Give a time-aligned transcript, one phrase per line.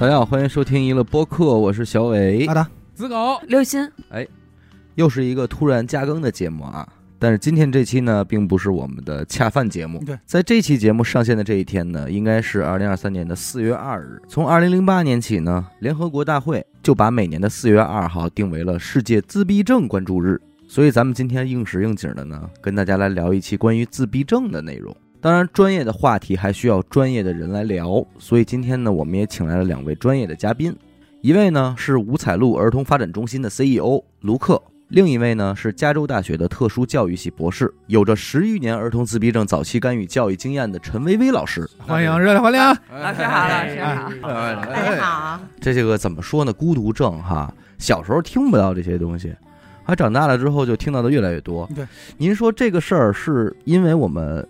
[0.00, 2.54] 大家好，欢迎收听娱乐播客，我是小伟阿。
[2.54, 3.92] 达，子狗，刘鑫，
[4.94, 6.88] 又是一个突然加更的节目啊！
[7.18, 10.02] 但是今天这期呢，并不是我们的恰饭节目。
[10.02, 14.18] 对，在这期节目上线的这一天呢，应该是二零二三年的四月二日。
[14.26, 20.40] 从二零零八年起呢，联合国大会就把每年的四月二号定为了世界自闭症关注日。
[20.66, 24.96] 所以咱们今天应时应景的呢，跟大家来聊一期关于自闭症的内容。
[25.22, 30.74] 当然，专业的话题还需要专业的人来聊，所以今天呢，我们也请来了两位专业的嘉宾。
[31.20, 41.68] 一位呢是五彩路儿童发展中心的 CEO 卢克，另一位呢是加州大学的特殊教育系博士，有着十余年儿童自闭症早期干预教育经验的陈薇薇老师。
[41.80, 42.58] 欢迎，热烈欢迎！
[42.58, 45.40] 老师好，老师好，哎大家好。
[45.60, 46.52] 这些个怎么说呢？
[46.54, 49.34] 孤独症哈，小时候听不到这些东西，
[49.84, 51.68] 还长大了之后就听到的越来越多。
[51.76, 54.48] 对，您说这个事儿是因为我们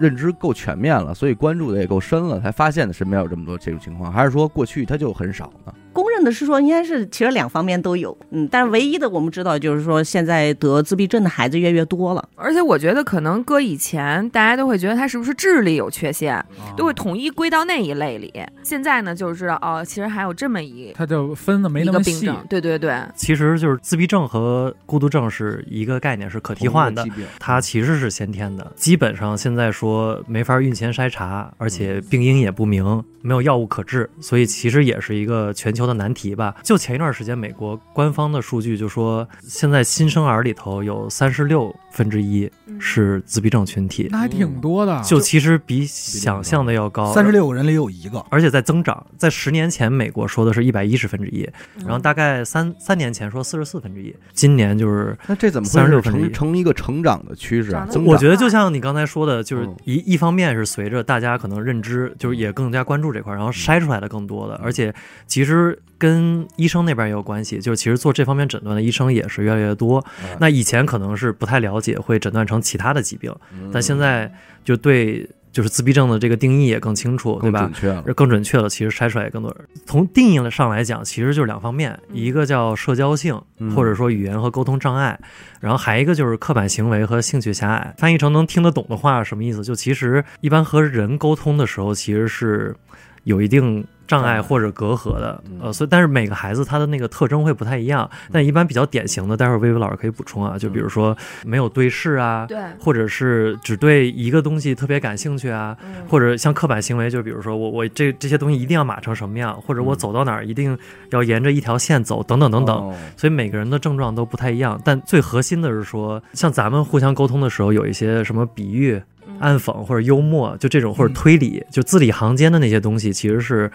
[0.00, 5.74] 认知够全面了，所以关注的也够深了，才发现的身边有这么多这种情况，还是说过去他就很少呢？
[6.20, 12.28] 认的是说，应该是其实两方面都有，嗯，但是唯一的我们知道就是说，现在得自闭症的孩子越来越多了。
[12.36, 16.44] 而且我觉得可能搁以前，大家都会觉得他是不是智力有缺陷，
[16.76, 18.30] 都会统一归到那一类里。
[18.62, 22.46] 现在呢，就是知道哦，其实还有这么一他就分的没那么细，个病症。
[22.50, 27.02] 对对对，其实就是自闭症和孤独症是一个概念，是可替换的
[27.38, 36.54] 它其实是先天的，基本上现在说没法孕前筛查，而且病因也不明，没有药物可治，所以其实也是一个全球的难题吧。
[36.62, 45.00] 就前一段时间，美国官方的数据就说，现在新生儿里头有三十六分之一是自闭症群体，那还挺多的。
[45.02, 47.12] 就其实比想象的要高。
[47.12, 51.42] 三十六个人里有一个，而且在增长，在十年前，美国说的是一百一十分之一，
[51.76, 57.86] 嗯然后大概三三年前说四十四分之一，今年就是那这怎么会36是分之一成成一个成长的趋势啊？
[57.90, 64.94] 增长我觉得就像你刚才说的，就是嗯一一方面是随着大家可能认知，就是也更加关注这块儿，然后筛出来的更多的，而且
[65.26, 70.04] 其实跟医生那边也有关系，就是其实做这方面诊断的医生也是越来越多。
[70.22, 74.32] 嗯那以前可能是不太了解，会诊断成其他的疾病，嗯但现在
[74.64, 77.80] 就对就是自闭症的这个定义也更清楚，对吧更准？
[77.80, 78.02] 确了。
[78.14, 79.52] 更准确了，其实筛出来也更多。
[79.84, 85.18] 从定义上来讲，其实就是两方面，一个叫社交性，嗯或者说语言和沟通障碍，
[85.58, 87.92] 然后还一个就是刻板行为和兴趣狭隘。
[87.98, 89.64] 翻译成能听得懂的话，什么意思？
[89.64, 92.76] 就其实一般和人沟通的时候，其实是
[93.24, 105.94] 有一定障碍或者隔阂的嗯，呃，所以但是每个孩子他的那个特征会不太一样，但一般比较典型的，待会儿薇薇老师可以补充啊，就比如说没有对视啊，对，或者是只对一个东西特别感兴趣啊，嗯。
[106.08, 110.76] 或者像刻板行为，就比如说我我这这些东西一定要码成什么样，或者我走到哪儿一定
[111.10, 112.76] 要沿着一条线走，等等等等。
[112.76, 112.94] 哦。
[113.16, 123.70] 所以每个人的症状都不太一样，但最核心的是说，像咱们互相沟通的时候，有一些什么比喻、嗯暗讽或者幽默，就这种或者推理，就字里行间的那些东西，其实是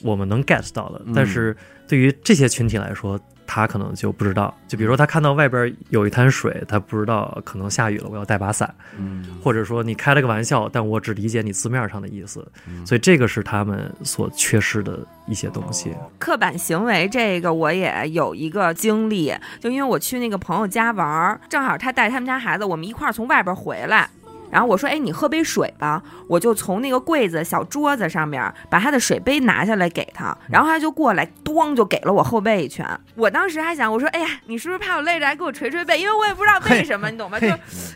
[0.00, 1.12] 我们能 get 到的嗯。
[1.14, 1.54] 但是
[1.86, 3.18] 对于这些群体来说，
[3.50, 4.54] 他可能就不知道。
[4.68, 8.72] 就比如说他看到外边有一滩水，他不知道可能下雨了，我要带把伞。
[8.98, 15.90] 嗯或者说你开了个玩笑，但我只理解你字面上的意思，嗯所以这个是他们所缺失的一些东西。
[16.18, 24.10] 刻板行为这个我也有一个经历，就因为我去那个朋友家玩儿，正好他带他们家孩子，我们一块儿从外边回来。
[24.50, 32.86] 然后我说：“哎，你喝杯水吧。”我就从那个柜子小桌子上面把他的水杯拿下来给他，然后他就过来，咣就给了我后背一拳。
[33.14, 35.98] 我当时还想，我说：“哎呀，你是不是怕我累着，还给我捶捶背？
[35.98, 37.40] 因为我也不知道为什么，你懂吗？
[37.40, 37.48] 就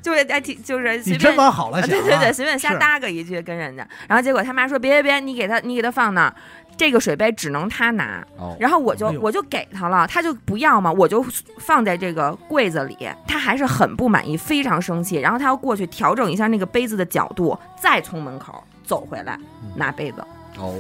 [0.02, 6.34] 就是哎，挺就是随便好了、啊，对对对，随便瞎搭个一句跟人家，然后结果他妈说别别别，你给他你给他放那儿，
[6.82, 11.24] 这个水杯只能他拿，哦然后我就哎我就给他了，他就不要嘛，我就
[11.58, 19.38] 放在这个柜子里，他还是很不满意，非常生气，然后他要过去调整一下那个杯子的角度，再从门口走回来
[19.76, 20.24] 拿杯子。
[20.58, 20.74] 哦，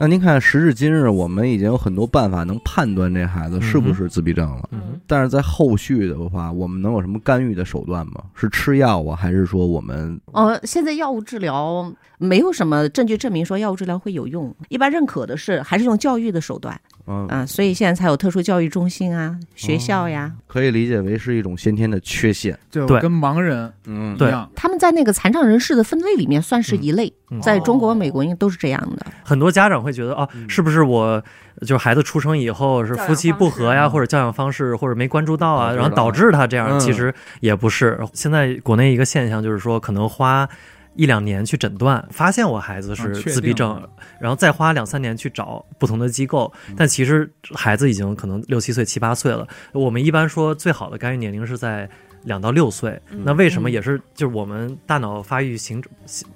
[0.00, 4.66] 那您看，时至今日，我们已经有很多办法能判断这孩子是不是自闭症了。
[4.72, 8.24] 嗯，但是在后续的话，我们能有什么干预的手段吗？
[8.34, 20.32] 是吃药啊，还是说我们呃，现在药物治疗没有什么证据证明说药物治疗会有用，一般认可的是还是用教育的手段嗯、啊、所以现在才有特殊教育中心啊、学校呀。
[20.46, 22.58] 可以理解为是一种先天的缺陷？
[22.70, 24.48] 对就跟盲人嗯对一样。
[24.54, 29.04] 他们在那个残障人士的分类里面算是一类，嗯在中国、美国应该都是这样的。
[29.24, 31.22] 很多家长会觉得哦，嗯是不是我
[31.60, 36.68] 就是孩子出生以后是夫妻不和呀，或者教养方式或者没关注到啊，然后导致他这样？
[36.70, 37.98] 嗯其实也不是。
[38.12, 40.48] 现在国内一个现象就是说，可能花。
[40.96, 43.88] 一两年去诊断，发现我孩子是自闭症，定
[44.20, 49.46] 然后再花两三年去找不同的机构，但其实孩子已经可能六七岁、七八岁了。
[49.72, 51.88] 我们一般说最好的干预年龄是在
[52.24, 53.00] 两到六岁。
[53.10, 55.82] 嗯那为什么嗯也是就是我们大脑发育形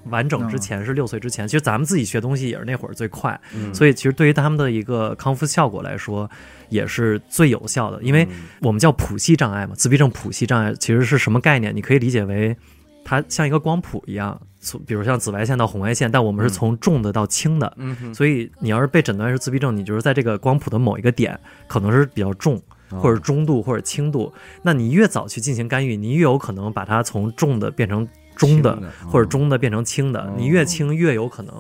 [0.05, 1.47] 完整之前是六岁之前？
[1.47, 6.31] 其实咱们自己学东西也是那会儿最快，嗯所以其实对于他们的一个康复效果来说，
[6.69, 8.03] 也是最有效的。
[8.03, 11.75] 因为嗯我们叫谱系障碍嘛，自闭症谱系障碍其实是什么概念？
[11.75, 12.57] 你可以理解为
[13.05, 17.71] 它像一个光谱一样，从比如像紫外线到红外线，但我们是嗯从重的到轻的。
[17.77, 22.61] 嗯所以你要是被诊断是自闭症，你就是在这个光谱的某一个点，可能是比较重，
[22.91, 24.33] 或者中度或者轻度。
[24.63, 28.79] 那你越早去进行干预，你越有可能把它从重的变成中的，
[29.11, 30.35] 或者中的变成轻的哦。
[30.37, 31.55] 你越轻越有可能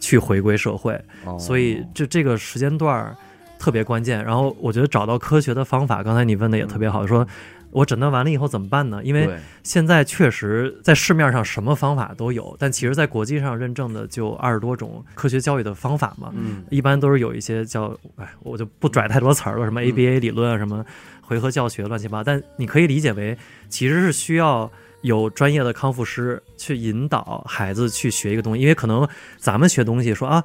[0.00, 1.00] 去回归社会。
[1.24, 3.16] 哦所以就这个时间段儿
[3.58, 4.24] 特别关键。
[4.24, 7.26] 然后我觉得找到科学的方法，刚才你问的也特别好，说
[7.74, 9.02] 我诊断完了以后怎么办呢？
[9.02, 9.28] 因为
[9.64, 16.32] 现在确实在市面上什么方法都有，但其实在国际上认证的就二十多种科学教育的方法嘛。
[16.36, 20.86] 嗯一般都是有一些叫，哎，我就不拽太多词儿了，什么嗯 ABA 理论啊，什么
[21.20, 22.24] 回合教学，乱七八糟。
[22.24, 23.36] 但你可以理解为，
[23.68, 24.70] 其实是需要
[25.02, 29.06] 有专业的康复师去引导孩子去学一个东西，因为可能
[29.36, 30.44] 咱们学东西说啊，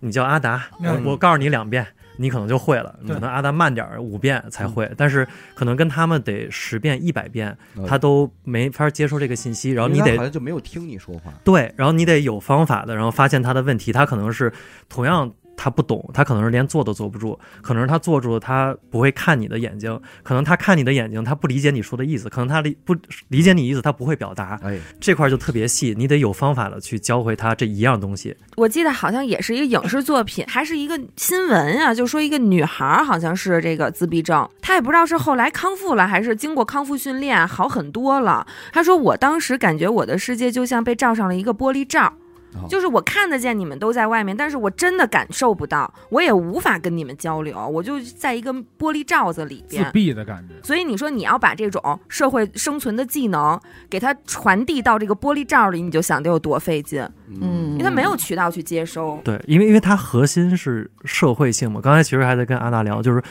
[0.00, 1.86] 你叫阿达，我嗯我告诉你两遍。
[2.20, 3.14] 你可能就会了，对。
[3.14, 7.86] 可能阿达慢点儿，五遍才会，但是可能跟他们得十遍、一百遍，嗯。
[7.86, 14.52] 他都没法接受这个信息，然后你得好像就没有听你说话，对，然后你得有方法的，然后发现他的问题，他可能是
[14.88, 22.96] 同样他不懂，他可能是连坐都坐不住，可能是他坐住了，他不会看你的眼睛，可能他看你的眼睛，他不理解你说的意思，可能他理不
[23.28, 28.34] 理解你意思，他不会表达，哎，这块就特别细，你得有方法的去教会他这一样东西。
[28.56, 38.46] 我记得好像也是一个影视作品，还是一个新闻啊，就说一个女孩儿好像是这个自闭症，她也不知道是后来康复了，还是经过康复训练好很多了。
[38.72, 42.14] 她说我当时感觉我的世界就像被罩上了一个玻璃罩。
[42.54, 49.90] 哦就是我看得见你们都在外面，但是我真的感受不到，我也无法跟你们交流，我就在一个玻璃罩子里边自。
[49.92, 50.54] 闭的感觉。
[50.62, 57.02] 所以你说你要把这种社会生存的技能给它传递到这个玻璃罩里，你就想得有多费劲，
[57.40, 59.20] 嗯，因为它没有渠道去接收。
[59.24, 63.22] 对，因为因为它核心是社会性嘛，刚才其实还在跟阿娜聊，就是。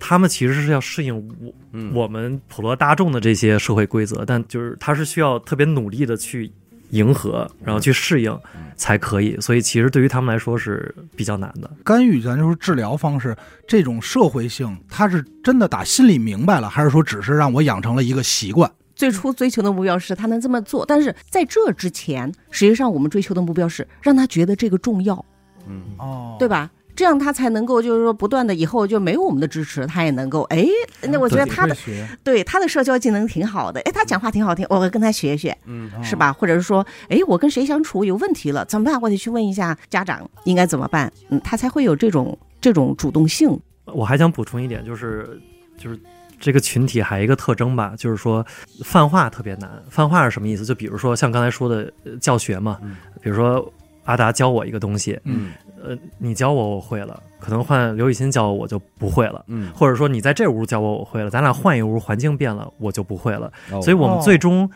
[0.00, 1.12] 他们其实是要适应
[1.42, 6.52] 我嗯我们普罗大众的这些社会规则，但就是他是需要特别努力的去
[6.90, 9.38] 迎合，然后去适应嗯才可以。
[9.40, 11.70] 所以其实对于他们来说是比较难的。
[11.84, 13.36] 干预咱就是治疗方式，
[13.66, 18.70] 这种社会性，他是真的打心里明白了，还是说只是让我养成了一个习惯？
[18.94, 25.24] 最初追求的目标是他能这么做，但是在这之前，实际上我们追求的目标是让他觉得这个重要，
[25.68, 26.48] 嗯哦对？
[26.48, 26.70] 吧？
[26.98, 30.66] 这样他才能够就是说不断的以后就没有我们的支持，他也能够哎，
[31.02, 31.76] 那我觉得他的
[32.24, 36.32] 对他的社交技能挺好的，哎，他讲话挺好听，我跟他学学，嗯哦是吧？
[36.32, 39.00] 或者是说，哎，我跟谁相处有问题了，怎么办？
[39.00, 43.56] 我得去问一下家长应该怎么办，嗯，他才会有这种这种主动性。
[43.84, 45.40] 我还想补充一点，就是
[45.76, 45.96] 就是
[46.40, 48.44] 这个群体还有一个特征吧，就是说
[48.82, 49.70] 泛化特别难。
[49.88, 50.64] 泛化是什么意思？
[50.64, 53.72] 就比如说像刚才说的呃教学嘛嗯，比如说
[54.04, 55.52] 阿达教我一个东西，嗯
[55.82, 59.44] 呃，你教我我会了，可能换刘雨欣教我我就不会了。
[59.48, 63.52] 嗯，或者说你在这屋教我我会了，咱俩换一屋，环境变了我就不会了。
[63.70, 64.68] 哦所以我们哦最终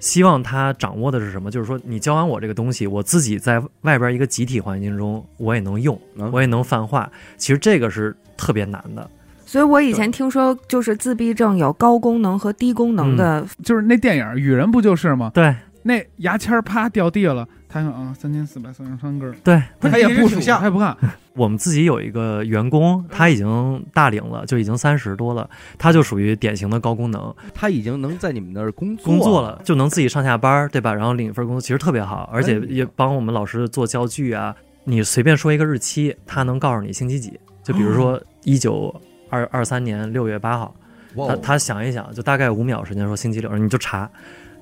[0.00, 1.50] 希望他掌握的是什么？
[1.50, 7.10] 就是说你教完我这个东西，我自己在外边一个集体环境中我也能用，嗯我也能泛化。
[7.36, 9.08] 其实这个是特别难的。
[9.46, 15.30] 所以我以前听说，就是自闭症有高功能和低功能的，就是那电影《雨人》不就是吗？
[15.32, 20.96] 对那牙签啪掉地了，他说啊，三千四百三十三根儿，对，他也不数，挺像他也不看。
[21.36, 30.92] 我们自己有一个员工，他已经大龄了，就已经三十多了，他就属于典型的高功能，他已经能在你们那儿工作工作了就能自己上下班儿，对吧？
[30.94, 32.66] 然后领一份工作，其实特别好，而且哎。
[32.68, 34.54] 也帮我们老师做教具啊。
[34.84, 37.38] 你随便说一个日期，他能告诉你星期几。
[37.62, 38.94] 就比如说一九
[39.28, 40.74] 二二三年六月八号，
[41.14, 44.10] 他他想一想，就大概五秒时间说星期六，你就查，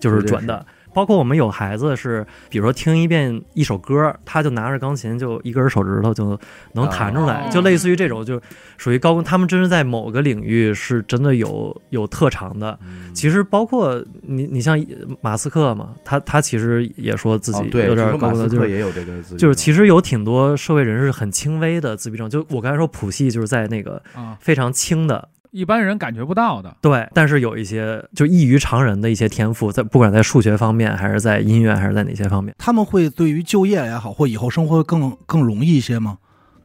[0.00, 0.66] 就是准的。
[0.96, 6.40] 包括我们有孩子是，比如说听一遍一首歌，他就拿着钢琴，就一根手指头就
[6.72, 8.40] 能弹出来，哦就类似于这种，就
[8.78, 9.22] 属于高功。
[9.22, 12.78] 他们真是在某个领域是真的有有特长的。
[12.82, 14.82] 嗯其实包括你，你像
[15.20, 26.76] 马斯克嘛，他他其实也说自己有点高功能，就是斯克也有这个自闭，就是其实有挺多社会人士很轻微的自闭症，就我刚才说谱系就是在那个啊，非常轻的，一般人感觉不到的。
[26.82, 36.18] 对，但是有一些就异于常人的一些天赋，在不管在数学方面，还是在音乐，还是在哪些方面，他们会对于就业也好，或以后生活更更容易一些吗？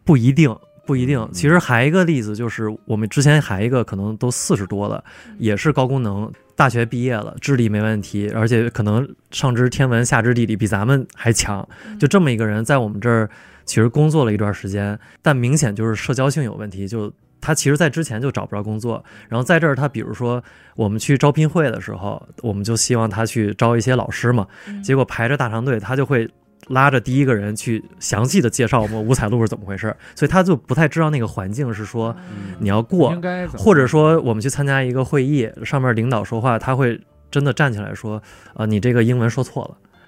[0.04, 0.56] 不一定。
[0.84, 5.02] 不一定嗯，其实还一个例子就是，我们之前还一个可能都四十多了，
[5.38, 11.66] 也是高功能，大学毕业了，智力没问题，而且可能上知天文下知地理，比咱们还强。
[12.00, 13.30] 就这么一个人，在我们这儿
[13.64, 20.42] 其实工作了一段时间，但明显就是社交性有问题，就他其实在之前就找不着工作，然后在这儿他比如说
[20.76, 24.82] 我们去招聘会的时候，我们就希望他去招一些老师嘛，嗯。
[24.84, 26.30] 结果排着大长队，他就会
[26.68, 32.16] 拉着第一个人去详细的介绍我们五彩路是怎么回事，所以他就不太知道那个环境是说
[32.60, 33.14] 你要过
[33.58, 37.00] 或者说我们去参加一个会议，上面领导说话，他会
[37.32, 38.22] 真的站起来说，
[38.54, 39.64] 呃，你这个英文说错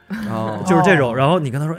[0.09, 0.63] 了，哦。
[0.67, 1.75] 就是这种，哦然后你跟他说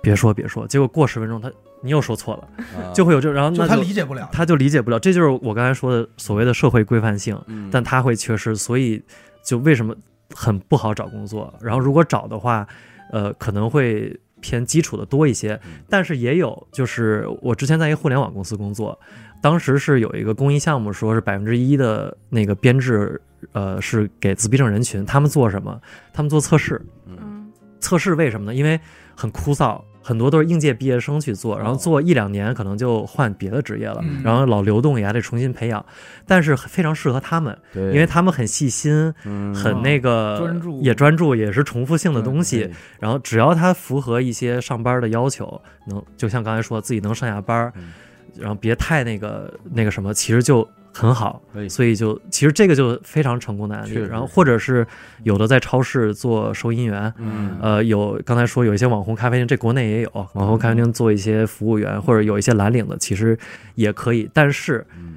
[0.00, 1.50] 别说别说，结果过十分钟他
[1.82, 4.28] 你又说错了，就会有这，然后就他理解不了。
[4.32, 9.02] 他就理解不了，这就是我刚才说的所谓的社会规范性，嗯但他会缺失，所以
[9.44, 9.94] 就为什么
[10.34, 11.52] 很不好找工作。
[11.60, 12.66] 然后如果找的话，
[13.10, 18.98] 呃，可能会偏基础的多一些嗯，但是也有，就是我之前在一个互联网公司工作，
[19.40, 23.20] 当时是有一个公益项目，说是百分之一的那个编制，
[23.52, 25.80] 呃，是给自闭症人群，他们做什么？
[26.12, 28.54] 他们做测试，嗯测试为什么呢？
[28.54, 28.80] 因为
[29.16, 34.20] 很枯燥，很多都是应届毕业生去做，然后做一两年可能就换别的职业了，嗯。
[34.24, 35.84] 然后老流动也还得重新培养，
[36.26, 39.54] 但是非常适合他们，因为他们很细心，嗯。
[39.54, 40.80] 很那个专注。
[40.82, 42.68] 也专注，也是重复性的东西。
[42.98, 47.92] 然后只要他符合一些上班的要求，能就像刚才说自己能上下班嗯，
[48.38, 51.42] 然后别太那个那个什么，其实就很好。
[51.68, 53.94] 所以就其实这个就非常成功的案例。
[53.94, 54.86] 然后或者是
[55.22, 57.56] 有的在超市做收银员，嗯。
[57.60, 63.38] 呃，有刚才说有一些网红咖啡厅，这国内也有网红咖啡厅做一些服务员，或者有一些蓝领的，其实
[63.74, 65.16] 也可以，但是嗯。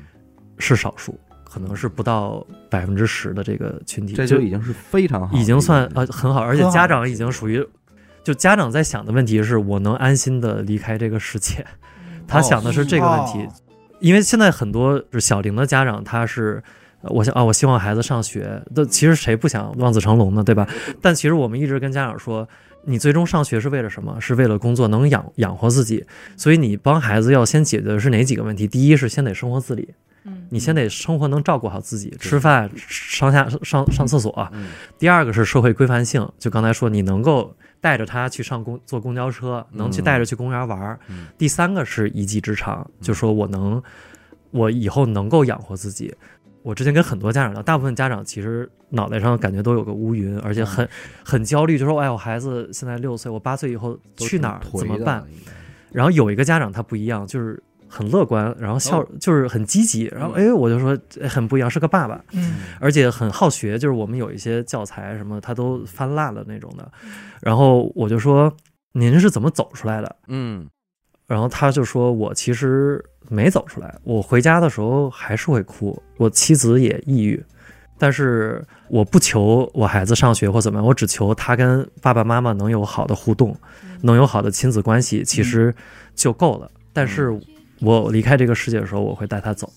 [0.58, 7.62] 是少数，可能是不到百分之十的这个群体，这就已经是非常好已经算呃很好，而且家长已经属于，
[8.24, 11.66] 就家长在想的问题是我能安心的离开这个世界，
[12.26, 13.52] 他想的是这个问题，哦
[14.00, 16.64] 因为现在很多是小龄的家长，他是。
[17.10, 18.60] 我想啊，我希望孩子上学。
[18.76, 20.68] 那其实谁不想望子成龙呢，对吧？
[21.04, 22.50] 但其实我们一直跟家长说，
[22.86, 24.20] 你最终上学是为了什么？
[24.20, 26.04] 是为了工作能养养活自己。
[26.36, 28.68] 所以你帮孩子要先解决的是哪几个问题？
[28.68, 29.94] 第一是先得生活自理，
[30.26, 34.48] 嗯你先得生活能照顾好自己，吃饭、上下上上厕所。
[34.52, 34.68] 嗯
[34.98, 41.00] 第二个是社会规范性，就刚才说你能够带着他去上公坐公交车，能去带着去公园玩
[41.38, 43.82] 第三个是一技之长，就说我能，
[44.52, 46.14] 我以后能够养活自己。
[46.64, 50.90] 我之前跟很多家长聊，大部分家长其实脑袋上感觉都有个乌云，而且嗯很
[51.24, 55.24] 很焦虑，就说：“哎，我孩子现在六岁，我八岁以后去哪儿怎么办？”
[55.94, 66.92] 然后有一个家长他不一样，就是很乐观，然后笑、哦就是很积极，然后哎，我就说哎很不一样，是个爸爸，嗯，而且很好学，就是我们有一些教材什么他都翻烂了那种的。
[67.42, 68.52] 然后我就说
[68.94, 70.16] 您是怎么走出来的？
[70.28, 70.68] 嗯
[71.28, 77.44] 然后他就说我其实没走出来，我回家的时候还是会哭，我妻子也抑郁。
[77.98, 83.58] 但是我不求我孩子上学或怎么样，我只求他跟爸爸妈妈能有好的互动，
[84.02, 85.74] 能有好的亲子关系，其实
[86.14, 86.70] 就够了。
[86.92, 87.32] 但是
[87.80, 89.72] 我离开这个世界的时候，我会带他走，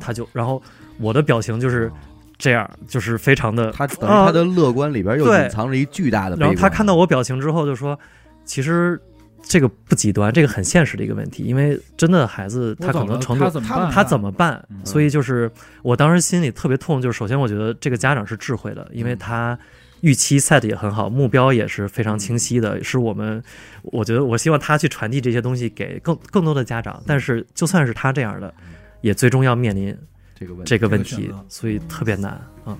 [0.00, 0.62] 他就然后
[0.98, 1.90] 我的表情就是
[2.38, 7.98] 这样，就是非常的他等于他的乐观里边又隐藏着一巨大的然后他看到我表情之后就说
[8.44, 9.00] ：“其实
[9.42, 13.90] 这个不极端，这个很现实的一个问题，因为真的孩子他可能程度他他怎么办？
[13.92, 14.66] 他怎么办？
[14.70, 14.84] 嗯。
[14.84, 15.50] 所以就是
[15.82, 19.58] 我当时心里特别痛，就是首先我觉得这个家长是智慧的，因为他
[20.00, 23.42] 预期 set 也很好，目标也是非常清晰的，是我们
[23.82, 28.52] 我觉得我希望他去传递这些东西给更更多的家长，但是就算是他这样的，
[29.00, 29.96] 也最终要面临
[30.34, 32.76] 这个问题，这个问题所以特别难嗯。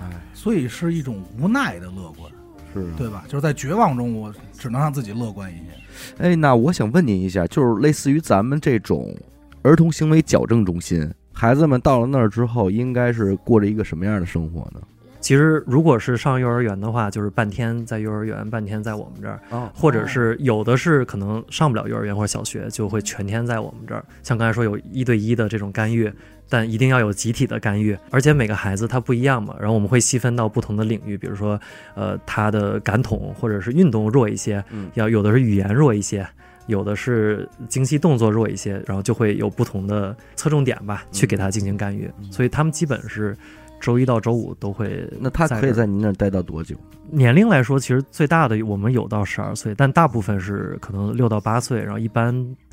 [0.00, 2.32] 哎，所以是一种无奈的乐观，
[2.72, 3.24] 是啊对吧？
[3.28, 5.64] 就是在绝望中，我只能让自己乐观一些。
[6.18, 9.14] 哎，那我想问您一下，就是类似于咱们这种
[9.60, 14.80] 儿童行为矫正中心，孩子们到了那儿之后，应该是过着一个什么样的生活呢？
[15.30, 24.04] 其实，如果是上幼儿园的话，就是半天在幼儿园，半天在我们这儿，哦或者是有的是可能上不了幼儿园或者小学，就会全天在我们这儿。
[24.24, 26.12] 像刚才说有一对一的这种干预，
[26.48, 29.54] 但一定要有集体的干预，而且每个孩子他不一样嘛。
[29.60, 31.60] 然后我们会细分到不同的领域，比如说，
[31.94, 36.26] 呃，他的感统或者是运动弱一些，嗯要有的是语言弱一些。
[36.66, 42.10] 有的是精细动作弱一些，然后就会有不同的侧重点吧，去给他进行干预。
[42.18, 43.36] 嗯所以他们基本是
[43.80, 45.08] 周一到周五都会。
[45.18, 46.76] 那他可以在您那儿待到多久？
[47.10, 52.32] 年龄来说，其实最大的我们有到十二岁，但大部分是可能六到八岁，然后一般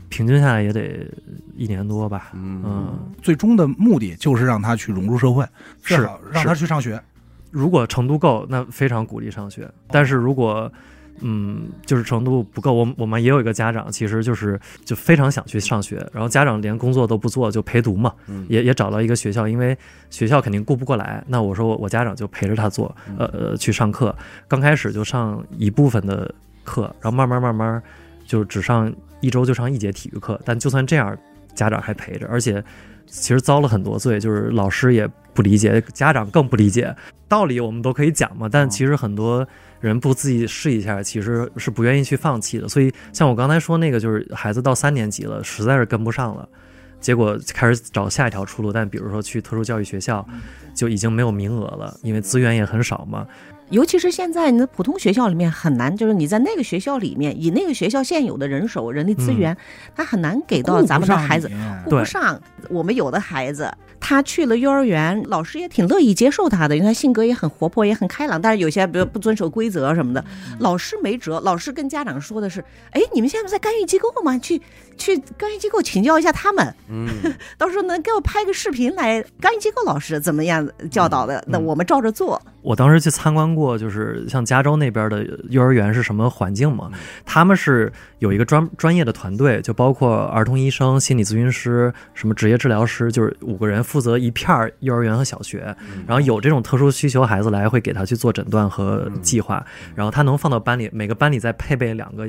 [0.10, 1.10] 平均下来也得
[1.56, 2.32] 一年多吧。
[2.36, 5.44] 嗯嗯，最终的目的就是让他去融入社会，
[5.82, 7.02] 是让他去上学。
[7.50, 9.68] 如果程度够，那非常鼓励上学。
[9.88, 10.72] 但是如果
[11.22, 18.46] 嗯，就是程度不够，我我们也有一个家长，其实就是就非常想去上学，然后家长连工作都不做，就陪读嘛，嗯。
[18.50, 19.78] 也也找到一个学校，因为
[20.10, 23.16] 学校肯定顾不过来，那我说我我家长就陪着他做，嗯。
[23.18, 24.16] 呃呃去上课，
[24.48, 26.34] 刚开始就上一部分的
[26.64, 27.82] 课，然后慢慢慢慢
[28.26, 31.18] 就只上一周就上一节体育课，但就算这样，
[31.56, 32.64] 家长还陪着，而且
[33.08, 36.96] 其实遭了很多罪，就是老师也不理解，家长更不理解。
[37.28, 39.46] 道理我们都可以讲嘛，但其实很多
[39.80, 42.68] 人不自己试一下，其实是不愿意去放弃的。
[42.68, 46.48] 所以像我刚才说那个，就是孩子到三年级了，实在是跟不上了。
[47.00, 50.28] 结果开始找下一条出路，但比如说去特殊教育学校，
[50.76, 53.28] 就已经没有名额了，因为资源也很少嘛。
[53.70, 59.56] 尤其是现在，你的普通学校里面很难，就是你在那个学校里面，以那个学校现有的人手、人力资源，
[59.96, 61.52] 他很难给到咱们的孩子，
[61.84, 62.42] 顾对不上。
[62.70, 68.42] 我们有的孩子，他去了幼儿园，老师也挺乐意接受他的，因为他性格也很活泼，也很开朗。
[68.42, 70.24] 但是有些比如不遵守规则什么的，
[70.60, 71.40] 老师没辙。
[71.42, 74.38] 老师跟家长说的是：“哎，你们现在不在干预机构吗？
[74.38, 74.62] 去
[74.98, 77.08] 去干预机构请教一下他们，嗯，
[77.58, 82.42] 到时候能给我拍个视频来，干预机构老师怎么样教导的，那我们照着做。
[82.62, 86.92] 我当时去参观过，就是像加州那边的幼儿园是什么环境嘛？
[87.26, 95.74] 他们是有一个专专业的团队，就包括儿童医生、心理咨询师、什么职业治疗师，就是五个人负责一片儿幼儿园和小学。
[96.06, 99.66] 然后有这种特殊需求孩子来，会给他去做诊断和计划。
[99.96, 102.28] 然后他能放到班里，每个班里再配备两个，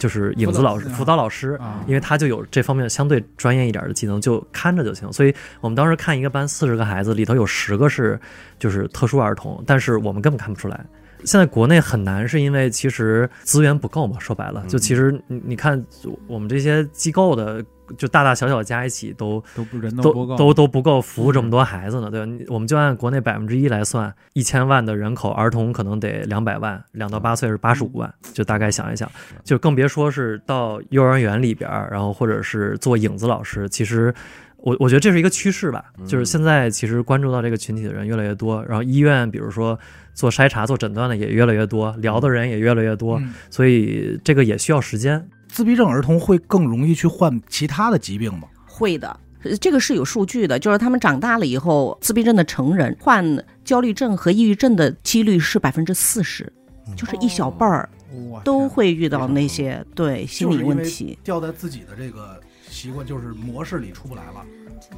[0.00, 1.50] 就是影子老师、辅导老师。
[1.60, 5.12] 啊，因为他就有这方面相对专业一点的技能，就看着就行。
[5.12, 8.18] 所以我们当时看一个班四十个孩子，里头有十个是
[8.58, 10.84] 就是特殊儿童，但是我们根本看不出来。
[11.24, 14.18] 现在国内很难，是因为其实资源不够嘛。
[14.18, 15.84] 说白了，就其实你你看
[16.26, 17.64] 我们这些机构的，
[17.96, 22.32] 就大大小小加一起都都不人都不够，都都不够服务这么多孩子呢，对吧？
[22.48, 29.10] 我们就按国内百分之一来算，一千万的人口，儿童可能得两百万，两到八岁是八十五万，就大概想一想，
[29.44, 34.14] 就更别说是到幼儿园里边，然后或者是做影子老师，其实。
[34.62, 39.78] 我我觉得这是一个趋势吧，就是现在其实关注到这个群体的人越来越多，然后医院比如说
[40.14, 43.32] 做筛查、做诊断的也越来越多，聊的人也越来越多，嗯。
[43.50, 45.26] 所以这个也需要时间。
[45.48, 48.46] 自闭症儿童会更容易去患其他的疾病吗？
[48.66, 56.52] 会的，呃这个是有数据的，就是他们长大了以后，自闭症的成人患焦虑症和抑郁症的几率是百分之四十，
[56.96, 57.88] 就是一小半儿
[58.30, 62.40] 哇都会遇到那些对心理问题，掉在自己的这个
[62.80, 64.42] 习惯就是模式里出不来了。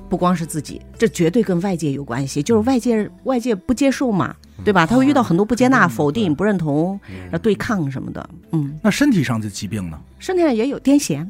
[0.09, 4.87] 不光是自己，这绝对跟外界有关系，就是外界外界不接受嘛，对吧？
[4.87, 5.91] 他会遇到很多不接纳、嗯。
[5.91, 6.99] 否定、不认同、
[7.33, 9.99] 呃对抗什么的，嗯，那身体上的疾病呢？
[10.21, 11.27] 身体上也有癫痫，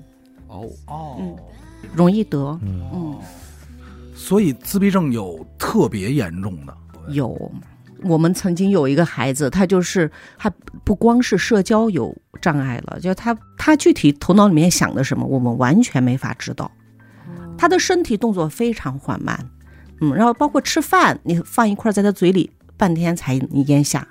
[0.48, 1.36] 哦，哦嗯。
[1.94, 3.18] 容易得，嗯，嗯。
[4.14, 6.76] 所以自闭症有特别严重的，
[7.08, 7.50] 有，
[8.04, 10.50] 我们曾经有一个孩子，他就是他
[10.84, 16.70] 不光是社交有障碍了，就他他具体头脑里面想的什么，我们完全没法知道。
[17.56, 19.38] 他的身体动作非常缓慢，
[20.00, 24.06] 嗯，然后包括吃饭，你放一块在他嘴里，半天才你咽下，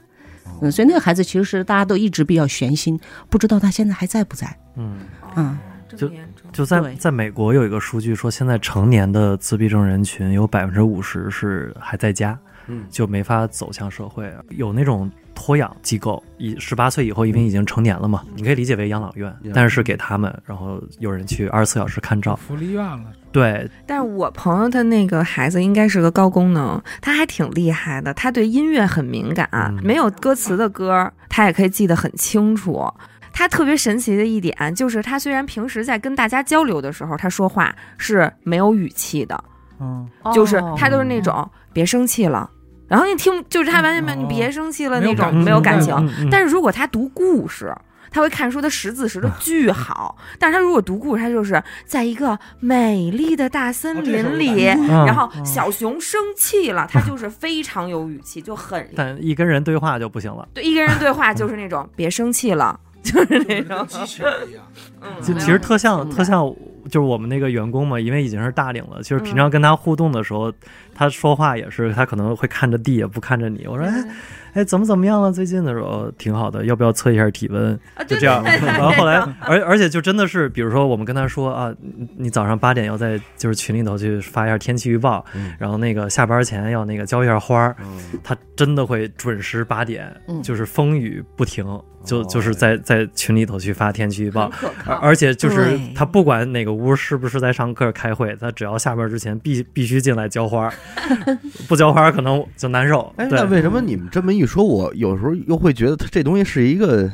[0.61, 2.97] 嗯，所以那个孩子其实大家都一直比较悬心，
[3.29, 4.99] 不知道他现在还在不在，嗯，
[5.35, 5.57] 嗯，
[5.89, 6.49] 就这么严重。
[6.53, 12.39] 就在在美国有一个数据说，现在成年的自闭症人群有百分之五十是还在家，
[12.71, 12.85] 嗯。
[12.89, 14.31] 就没法走向社会。
[14.49, 22.35] 有那种托养机构，以十八岁以后，因为已经成年了嘛，你可以理解为养老院嗯，但是是给他们，然后有人去二十四小时看照。
[22.35, 29.79] 福利院了，对，但是我朋友他那个孩子应该是个高功能，他还挺厉害的，他对音乐很敏感，嗯。
[29.83, 32.91] 没有歌词的歌他也可以记得很清楚。
[33.33, 39.41] 他特别神奇的一点就是，他虽然平时在跟大家交流的时候，他说话是没有语气的，
[39.79, 42.49] 嗯，就是哦他都是那种别生气了，
[42.91, 45.95] 然后你听就是他完全没有你哦别生气了那种没有感情
[46.29, 47.73] 但是如果他读故事，
[48.11, 50.17] 他会看书，他识字识的巨好。
[50.37, 60.45] 但是他如果读故事，他就是在一个美丽的大森林里，嗯然后小熊生气了，他就是非常有语气，就很但一跟人对话就不行了。
[60.53, 63.87] 对一跟人对话就是那种 别生气了，就是那种。
[63.87, 64.63] 机器人一样。
[65.01, 66.45] 嗯，其实特像特像，
[66.91, 70.51] 就是我们那个员工嘛，因为已经是大龄了，就是平常跟他互动的时候，
[70.93, 73.65] 他说话也是，他可能会看着地，也不看着你。
[73.65, 75.31] 我说，哎哎，怎么怎么样了？
[75.31, 77.77] 最近的时候挺好的，要不要测一下体温？
[77.95, 78.43] 啊就这样。
[78.43, 91.65] 然后后来，而而且就真的是，比如说我们跟他说啊，你你早上八点要在就是群里头去发一下天气预报，嗯然后那个下班前要那个浇一下花儿，嗯他真的会准时八点，嗯就是风雨不停，
[92.03, 94.51] 就哦就是在在群里头去发天气预报
[94.85, 94.95] 而。
[94.97, 100.71] 而且就是他不管哪个屋是不是在上课开会，他只要下班之前必必须进来浇花，
[101.67, 103.13] 不浇花可能就难受。
[103.17, 107.09] 哎，对那为什么你们这么一说，我有时候又会觉得他这东西是一个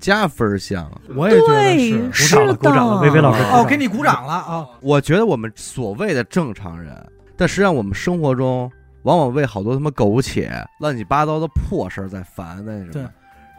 [0.00, 1.00] 加分项啊？
[1.14, 4.66] 我也觉得是，鼓掌了，是鼓掌了，的薇薇老师哦，给你鼓掌了啊！
[4.80, 6.94] 我觉得我们所谓的正常人，
[7.36, 8.70] 但实际上我们生活中
[9.02, 12.90] 往往为好多他妈苟且、乱七八糟的破事儿在烦那种。
[12.92, 13.02] 对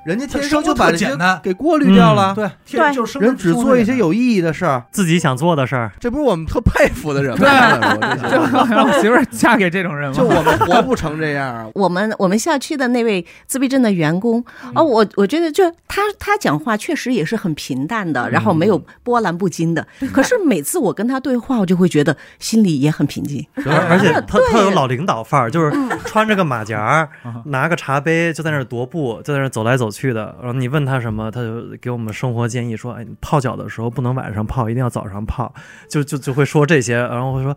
[0.05, 1.39] 人家天生就把这些特简单。
[1.43, 2.51] 给过滤掉了，对，对。
[2.65, 7.45] 天就生人只做一些有有意义的事儿，自己想做的事儿，这不是我们特佩服的人吗？
[7.45, 8.75] 对。
[8.75, 10.17] 让我媳妇儿嫁给这种人吗？
[10.17, 10.23] 就？
[10.25, 11.43] 我们活不成这样。
[11.55, 11.67] 啊！
[11.73, 14.43] 我们我们校区的那位自闭症的员工，
[14.75, 19.85] 哦，我我觉得就他他讲话确实也是很平淡的，然后没有波澜不惊的。
[20.11, 23.45] 可是每次我跟他对话，我就会觉得心里也很平静。
[23.55, 24.51] 而而且他对。
[24.51, 25.71] 他有老领导范儿，就是
[26.05, 27.07] 穿着个马甲
[27.45, 30.35] 拿个茶杯就在那儿踱步，就在那儿走来走去的。
[30.41, 35.53] 然后你问他什么，他就给我们生活建议说：“哎，泡脚的时候不能晚上泡，一定要早上泡。”
[35.87, 37.55] 就就就会说这些，然后会说：“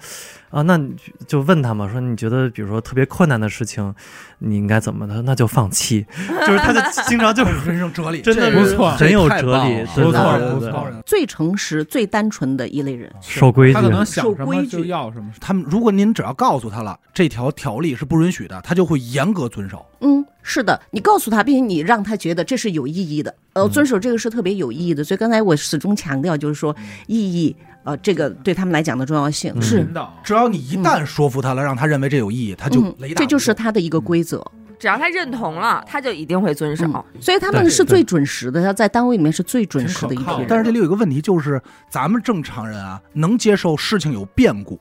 [0.51, 0.95] 啊，那你
[1.27, 3.95] 就问他嘛，说你觉得比如说特别困难的事情，
[4.39, 5.07] 你应该怎么？
[5.07, 6.07] 的那就放弃。
[6.47, 10.87] ”就是他就经常就人生哲理，真的这不错很有哲理对不错不错。
[11.05, 13.13] 最诚实、最单纯的一类人。
[13.21, 15.31] 守规矩他可能想什么守规矩就要什么。
[15.41, 19.85] 他们如果您只要告诉他了这条条例是不允许的，他就会严格遵守。
[20.01, 25.03] 嗯，是的，你告诉他，并且你让他觉得这是有意义的，呃，嗯遵守这个是特别有意义的。
[25.03, 26.75] 所以刚才我始终强调，就是说
[27.07, 27.57] 意义，
[27.87, 29.63] 呃，这个对他们来讲的重要性嗯。
[29.63, 29.87] 是。
[30.23, 32.95] 只要你一旦说服他了，让他认为这有意义，他就嗯。
[32.99, 34.45] 雷，打这就是他的一个规则。
[34.79, 36.85] 只要他认同了，他就一定会遵守。
[36.85, 37.05] 嗯。
[37.21, 40.15] 所以他们是最准时的，他在单位里面是最准时的。
[40.49, 44.79] 但是这里有一个问题，就是咱们正常人啊，能接受事情有变故，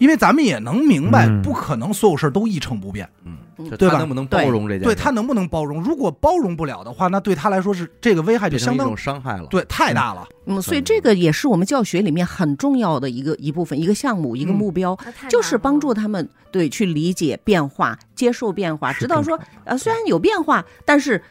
[0.00, 3.08] 因为咱们也能明白，嗯不可能所有事儿都一成不变。
[3.24, 3.36] 嗯，
[3.78, 4.84] 对吧能不能包容这件事？
[4.86, 5.82] 对他能不能包容？
[5.82, 9.46] 如果包容不了的话，那对他来说是这个危害就相当伤害了。
[9.50, 10.26] 对太大了。
[10.46, 14.98] 嗯，所以这个也是我们教学里面很重要的一个一部分，一个项目，一个嗯目标。
[15.28, 21.22] 就是帮助他们对去理解变化、接受变化，是知道说呃虽然有变化，但是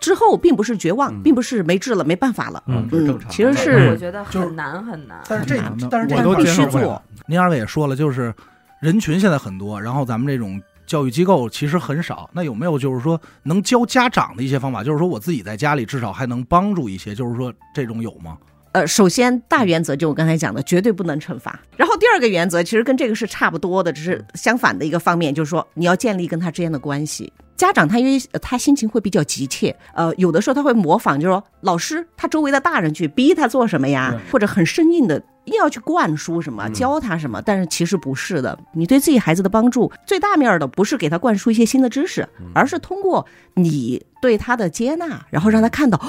[0.00, 2.62] 之后并不是绝望，嗯并不是没治了、没办法了。
[2.66, 3.30] 嗯是正常。
[3.30, 5.20] 其实是我觉得很难很难。
[5.28, 7.02] 但是这但是这我都块儿接受不了必须做。
[7.26, 8.34] 您二位也说了，就是
[8.80, 12.28] 人群现在很多，然后咱们这种教育机构其实很少。
[12.32, 14.82] 那有没有就是说能教家长的一些方法？
[14.82, 18.38] 就是说我自己在家里至少还能帮助一些，就是说这种有吗？
[18.72, 21.58] 呃，首先大原则就我刚才讲的，绝对不能惩罚。
[21.76, 27.32] 然后第二个原则其实跟这个是差不多的，只是相反的一个方面，就是说你要建立跟他之间的关系。
[27.60, 36.72] 家长他因为呃他心情会比较急切，呃，有的时候他会模仿，就是说老师他周围的大人去逼他做什么呀，或者很生硬的硬要去灌输什么，嗯。
[36.72, 38.58] 教他什么，但是其实不是的。
[38.72, 46.00] 你对自己孩子的帮助最大面儿的不是给他灌输一些新的知识，而是通过你对他的接纳，然后让他看到，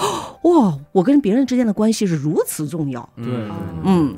[0.43, 3.01] 哇，我跟别人之间的关系是如此重要。
[3.17, 4.17] 对嗯，嗯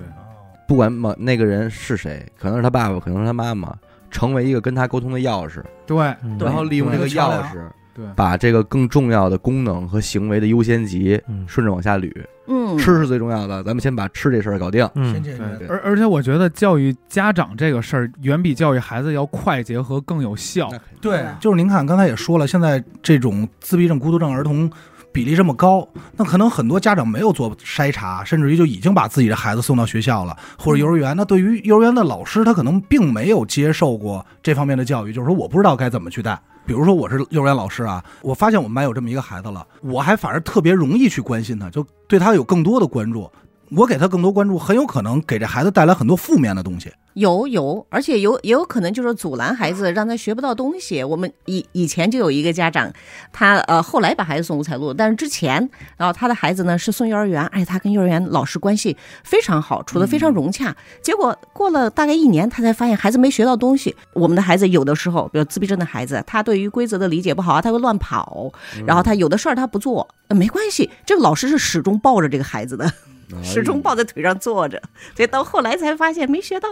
[0.68, 3.76] 不管某那个人是谁，可能是他爸爸，可能是他妈妈，
[4.14, 5.98] 成为一个跟他沟通的钥匙，对
[6.40, 7.58] 然后利用这个钥匙，
[7.94, 12.10] 对，把这个更重要的功能和行为的优先级嗯顺着往下捋。
[12.46, 14.88] 嗯，吃是最重要的，咱们先把吃这事儿搞定。
[14.96, 20.70] 嗯先解决对，而而且我觉得教育家长这个事儿，远比教育孩子要快捷和更有效。
[21.02, 24.70] 对，就是您看刚才也说了，现在这种自闭症、孤独症儿童。
[25.14, 31.16] 比例这么高，那可能很多家长没有做筛查，甚至于就已经把自己的孩子送到学校了，或者幼儿园。
[31.16, 36.38] 那对于幼儿园的老师，他可能并没有接受过这方面的教育，就是说我不知道该怎么去带。
[36.66, 43.30] 比如说我是幼儿园老师啊，我发现我们班有这么一个孩子了，我还反而特别容易去关心他，就对他有更多的关注。
[43.76, 46.92] 我给他更多关注，很有可能给这孩子带来很多负面的东西。
[47.14, 51.04] 有有，而且有也有可能就是阻拦孩子，让他学不到东西。
[51.04, 52.92] 我们以以前就有一个家长，
[53.32, 60.76] 他呃后来把孩子送五彩路，但是之前，然后他的孩子呢是送幼儿园，哎，他跟幼儿园老师关系非常好，处得非常融洽。
[61.02, 63.96] 结果过了大概一年，他才发现孩子没学到东西。
[64.14, 68.52] 我们的孩子有的时候，比如自闭症的孩子，他对于规则的理解不好啊，他会乱跑，
[68.88, 72.92] 然后他有的事儿他不做，呃没关系，这个老师是始终抱着这个孩子的。
[73.42, 74.82] 始终抱在腿上坐着，
[75.16, 76.68] 所以到后来才发现没学到。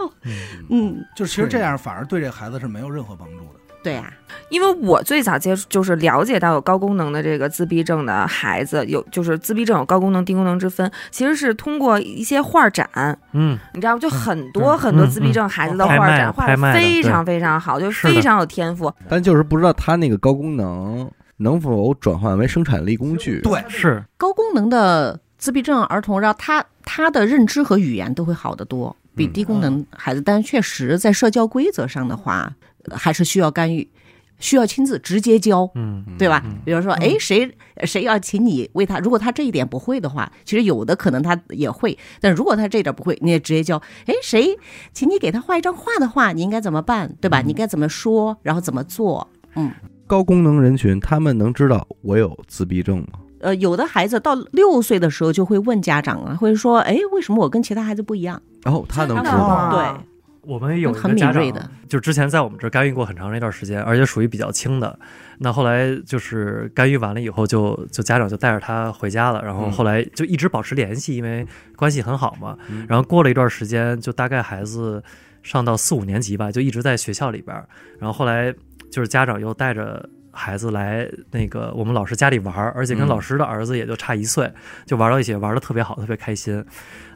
[0.69, 3.59] 嗯，就是其实这样反而对这孩子是没有任何帮助的。
[3.83, 4.13] 对呀、
[4.49, 12.87] 因为我最早接触就是了解到有高功能的这个自闭症的孩子，有就是自闭症有高功能、低功能之分，其实是通过一些画展，
[13.31, 13.99] 嗯，你知道吗？
[13.99, 18.93] 就很多很多自闭症孩子的画展画的非常非常好，就是非常有天赋。
[19.09, 23.41] 但就是不知道他那个高功能能否转换为生产力工具。
[23.41, 30.21] 对，是高功能的自闭症儿童，然后他他的认知和语言都会好得多，比嗯低功能孩子。
[30.21, 33.89] 但是确实在社交规则上的话，呃还是需要干预，
[34.37, 35.67] 需要亲自直接教。
[35.73, 36.59] 嗯对吧嗯？
[36.63, 37.51] 比如说，哎，谁
[37.85, 43.81] 谁要请你为他，如果他这一点不会的话，其实有的可能他也会，但如果他这一点不会，你也直接教。
[44.05, 44.55] 哎，谁
[44.93, 47.11] 请你给他画一张画的话，你应该怎么办？
[47.19, 47.41] 对吧？
[47.41, 49.27] 你该怎么说，然后怎么做？
[49.55, 49.71] 嗯
[50.05, 53.19] 高功能人群，他们能知道我有自闭症吗？
[53.41, 58.41] 呃，有的孩子到六岁的时候就会问家长啊，会说，哎，为什么我跟其他孩子不一样？
[58.63, 60.05] 然后他能知道，吗对，
[60.41, 64.97] 我们有一很个家长敏锐的，就之前在我们这儿干预过很长一段时间，而且属于比较轻的。
[65.39, 72.55] 那后来就是干预完了以后就，就家长就带着他回家了，然后嗯后来就一直保持联系，因为关系很好嘛。
[72.69, 75.03] 嗯然后过了一段时间，就大概孩子
[75.41, 77.67] 上到四五年级吧，就一直在学校里边儿。
[77.97, 78.53] 然后后来
[78.91, 83.07] 就是家长又带着孩子来那个我们老师家里玩儿，而且跟嗯。
[83.07, 84.51] 老师的儿子也就差一岁，
[84.85, 86.63] 就玩到一起，玩的特别好，特别开心。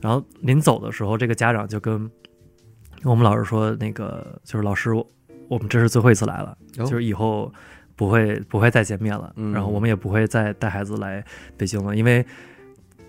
[0.02, 2.10] 然后临走的时候，这个家长就跟
[3.04, 5.08] 我们老师说，那个就是老师，我
[5.48, 6.86] 我们这是最后一次来了，哦。
[6.86, 7.52] 就是以后
[7.96, 9.54] 不会不会再见面了，嗯。
[9.54, 11.24] 然后我们也不会再带孩子来
[11.56, 12.26] 北京了，因为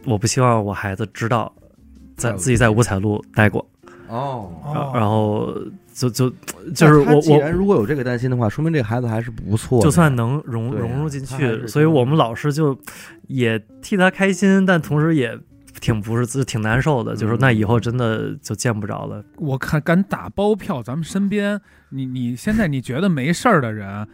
[0.04, 1.52] 我不希望我孩子知道
[2.16, 3.68] 在在自己在五彩路待过，
[4.08, 4.92] 哦。
[4.94, 5.52] 然后
[5.92, 6.30] 就就
[6.74, 9.82] 就是我我既然如果有这个担心的话，说明这个孩子还是不错。
[9.82, 12.78] 就算能融融入进去，所以我们老师就
[13.26, 15.38] 也替他开心，但同时也
[15.80, 19.24] 挺不是挺难受的，就说嗯那以后真的就见不着了。
[19.36, 24.08] 我看敢打包票，咱们身边，你你现在你觉得没事儿的人，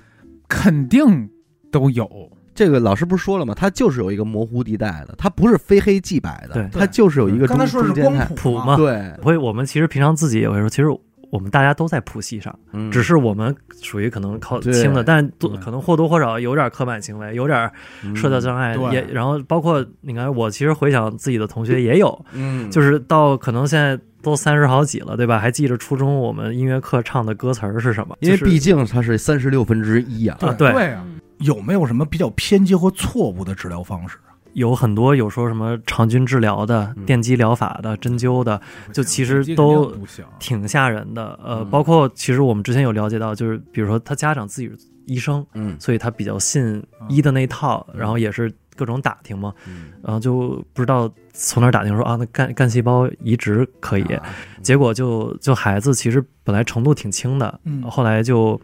[0.49, 1.31] 肯定
[1.71, 2.33] 都有。
[2.55, 3.55] 这个老师不是说了吗？
[3.55, 6.69] 他就是有一个模糊地带的，他不是非黑即白的，对。
[6.73, 8.27] 他就是有一个中刚才说的中间态。
[8.27, 8.77] 是光谱谱嘛。
[8.77, 10.89] 对，会我们其实平常自己也会说，其实
[11.31, 12.91] 我们大家都在谱系上，嗯。
[12.91, 17.71] 只是我们属于可能靠轻的，但多可能或多或少有点刻板行为，有点
[18.15, 25.39] 社交障碍，对也然后包括你看，我其实回想自己的同学也有，嗯，就是到可能现在都三十好几了，对吧？
[25.39, 28.15] 还记着初中我们音乐课唱的歌词儿是什么？
[28.21, 30.37] 因为毕竟它是三十六分之一啊。
[30.43, 31.05] 啊，对，对啊，
[31.43, 34.17] 有没有什么比较偏激或错误的治疗方式？
[34.55, 37.07] 有很多有说什么肠菌治疗的、嗯。
[37.07, 38.61] 电击疗法的、针灸的，
[38.93, 39.91] 就其实都。
[40.39, 41.39] 挺吓人的。
[41.43, 41.71] 呃，嗯。
[41.71, 44.77] 包括其实我们之前有了解到，就是比如说他家长自己是
[45.07, 45.75] 医生，嗯。
[45.81, 48.01] 所以他比较信医的那一套，嗯。
[48.01, 54.23] 然后也是各种打听嘛，嗯，然后就不知道从哪儿打听说啊，那干干细胞移植可以，啊
[54.63, 57.83] 结果就就孩子其实本来程度挺轻的，嗯。
[57.91, 58.61] 后来就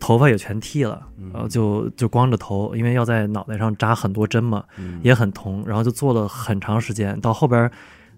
[0.00, 1.30] 头发也全剃了，嗯。
[1.32, 5.00] 然后就就光着头，因为要在脑袋上扎很多针嘛，嗯。
[5.02, 7.70] 也很疼，然后就做了很长时间，到后边儿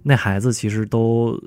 [0.03, 1.41] 那孩子其实都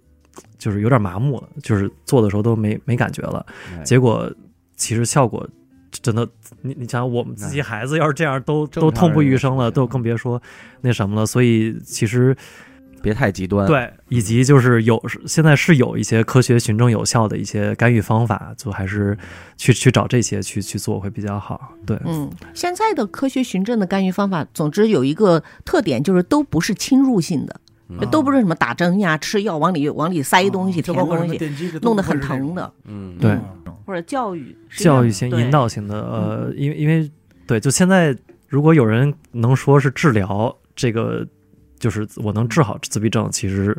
[0.58, 3.46] 就是有点麻木了，就是做的时候都没没感觉了，
[3.78, 3.84] 哎。
[3.84, 4.32] 结果
[4.76, 5.48] 其实效果
[6.02, 6.28] 真的，
[6.62, 10.42] 你你想我们自己孩子要是这样都都痛不欲生了，都更别说
[10.82, 12.36] 那什么了，所以其实
[13.04, 19.16] 别太极端。，对，以及就是有现在是有一些科学、循证有效的一些干预方法，就还是
[19.58, 21.74] 去去找这些去去做会比较好。
[21.86, 27.60] 对，嗯，现在的科学循证的干预方法，总之有一个特点，就是都不是侵入性的，
[28.10, 31.38] 都不是什么打针呀、吃药往里往里塞东西、填东西，
[31.82, 32.72] 弄得很疼的。
[32.86, 37.12] 嗯，对嗯或者教育教育性、对引导性的，呃，因为因为
[37.46, 38.16] 对，就现在
[38.48, 41.28] 如果有人能说是治疗这个，
[41.84, 43.78] 就是我能治好自闭症，其实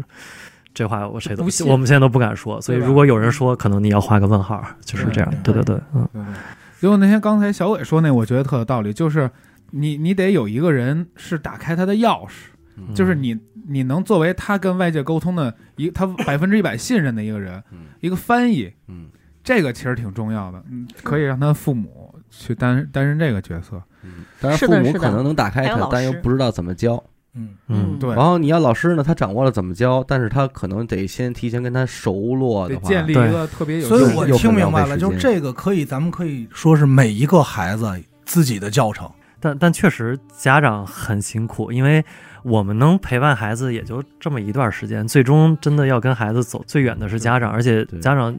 [0.75, 2.61] 这话我谁都不信我们现在都不敢说。
[2.61, 5.35] 所以如果有人说，可能你要画个问号，就是这样。
[5.43, 6.35] 对对对对，嗯，
[6.79, 9.31] 结果那天刚才小伟说那，我觉得特有道理，就是
[9.71, 19.07] 你你得有一个人是打开他的钥匙，嗯就是你你能作为他跟外界沟通的一他百分之一百信任的一个人，嗯一个翻译，嗯
[19.43, 23.83] 这个其实挺重要的，嗯，可以让他父母去担担任这个角色。
[24.03, 27.03] 嗯，当然父是的是的母可能能打开他但又不知道怎么教。
[27.35, 37.87] 嗯，嗯，对，然后你要老师呢，他掌握了怎么教，但是他可能得先提前跟他熟络得的话，建立一个特别有所以我听明白了，就是这个可以，咱们可以说是每一个孩子
[38.25, 39.11] 自己的教程。
[39.41, 42.03] 但但确实家长很辛苦，因为
[42.45, 48.35] 我们能陪伴孩子也就这么一段时间，最终真的要跟孩子走最远的是家长，而且家长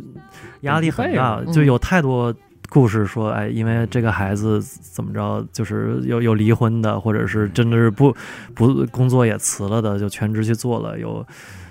[0.62, 2.34] 压力很大，嗯就有太多
[2.75, 8.13] 故事说，哎，因为这个孩子怎么着，就是有有离婚的，或者是真的是不
[8.53, 11.25] 不工作也辞了的，就全职去做了，有。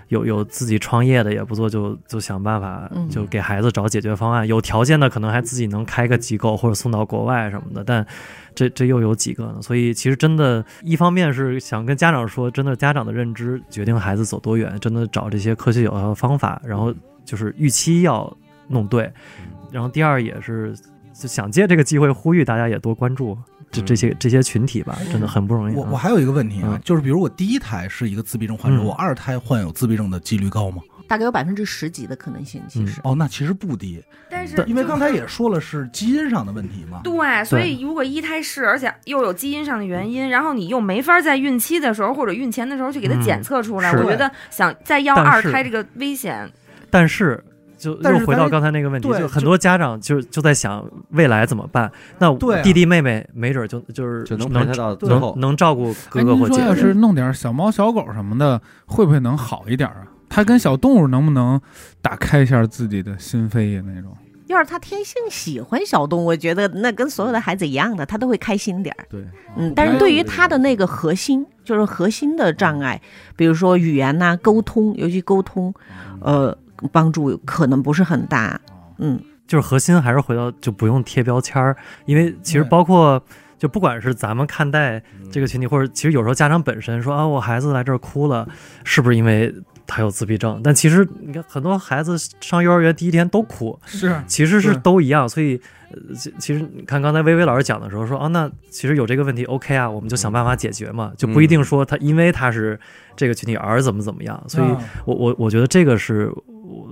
[0.09, 4.47] 有有自己创业的也不做，就就想办法嗯就给孩子找解决方案。
[4.47, 8.07] 有条件的可能还自己能开个机构或者送到国外什么的，但
[8.55, 9.62] 这这又有几个呢？
[9.62, 18.31] 所以其实真的，一方面是想跟家长说，真的家长的认知决定孩子走多远，真的找这些科学有效的方法，然后就是预期要
[18.69, 19.11] 弄对，
[19.73, 20.77] 然后第二也是
[21.18, 23.38] 就想借这个机会呼吁大家也多关注
[23.70, 25.77] 这这些这些群体吧，真的很不容易啊。
[25.79, 30.83] 我我还有一个问题啊嗯，就是比如我第一胎是一个自闭症患者，嗯我二胎患有自闭症的几率高吗？
[31.07, 32.98] 大概有百分之十几的可能性，其实。
[33.05, 37.00] 哦，那其实不低，但是因为刚才也说了是基因上的问题嘛。
[37.05, 46.50] 对，所以如果一胎是，而且又有基因上的原因，然后你又没法在孕期的时候或者孕前的时候去给它嗯检测出来，是我觉得想再要二胎这个危险，
[46.90, 47.42] 但是。
[47.92, 51.90] 就又回到刚才那个问题，就很多家长就就在想未来怎么办？
[52.18, 55.35] 那弟弟妹妹没准就就是就能陪能他到最能后。
[55.37, 56.62] 能照顾哥哎，哥或姐姐。
[56.62, 60.07] 要是弄点小猫小狗什么的，会不会能好一点啊？
[60.29, 61.61] 他跟小动物能不能
[62.01, 63.83] 打开一下自己的心扉呀？
[63.87, 64.11] 那种
[64.47, 69.07] 要是他天性喜欢小动物，我觉得那跟所有的孩子一样的，他都会开心点儿。
[69.09, 69.25] 对，
[69.57, 73.01] 嗯，但是对于他的那个核心，就是核心的障碍，
[73.37, 75.73] 比如说语言呐、沟通，尤其沟通，
[76.20, 76.57] 呃，
[76.92, 78.61] 帮助可能不是很大。
[78.99, 83.23] 嗯，就是核心还是回到就不用贴标签儿，因为其实包括
[83.59, 88.49] 就不管是咱们看待这个群体，或者其实有时候家长本身说啊，我孩子来这儿哭了，
[88.85, 89.55] 是不是因为
[89.87, 90.61] 他有自闭症？
[90.62, 95.57] 但其实你看很多孩子上幼儿园第一天都哭，是其实是都一样，所以。
[95.57, 95.61] 呃
[96.16, 102.77] 其其实你看刚才薇薇老师讲的时候说啊，那其实有这个问题，OK 啊，我们就想办法解决嘛，就不一定说他因为他是
[103.14, 106.33] 这个群体而怎么怎么样，所以啊我我我觉得这个是
[106.64, 106.88] 我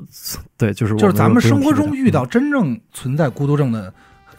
[0.58, 3.92] 对，就是我就是咱们生活中遇到真正存在孤独症的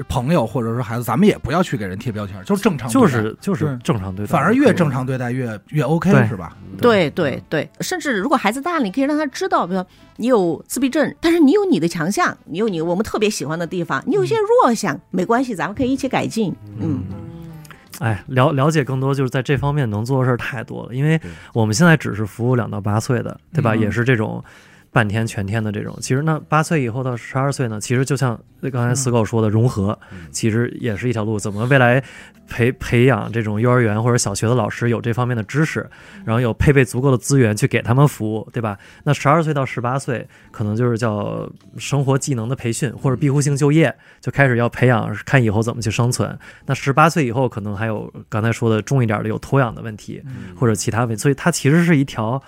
[0.07, 6.57] 朋友或者说孩子，咱们也不要去给人贴标签，就是正常对就，是就是正常对待，反而越正常对待越越 OK 是吧？
[6.79, 16.53] 对对对，甚至如果孩子大了，你可以让他知道，比如说你有自闭症，但是你有你的强项，你有你我们特别喜欢的地方，你有一些弱项，没关系，咱们可以一起改进。
[16.79, 17.03] 嗯，
[17.99, 20.95] 哎，了了解更多，就是在这方面能做的事儿太多了。
[20.95, 21.19] 因为
[21.53, 23.73] 我们现在只是服务两到八岁的，对吧？
[23.75, 24.43] 嗯也是这种
[24.93, 25.97] 半天、全天的这种。
[25.99, 28.39] 其实那八岁以后到十二岁呢，其实就像
[28.71, 31.39] 刚才死狗说的融合，嗯其实也是一条路。
[31.39, 32.01] 怎么未来
[32.47, 35.89] 培培养这种幼儿园或者小学的老师有这方面的知识，
[36.23, 38.77] 然后有配备足够的资源去给他们服务，对吧？
[39.03, 46.37] 那十二岁到十八岁，可能就是叫生活技能的培训或者庇护性就业，就开始要培养，看以后怎么去生存。
[46.67, 50.21] 那十八岁以后，可能还有刚才说的重一点的有托养的问题，
[50.55, 52.39] 或者其他问题，所以它其实是一条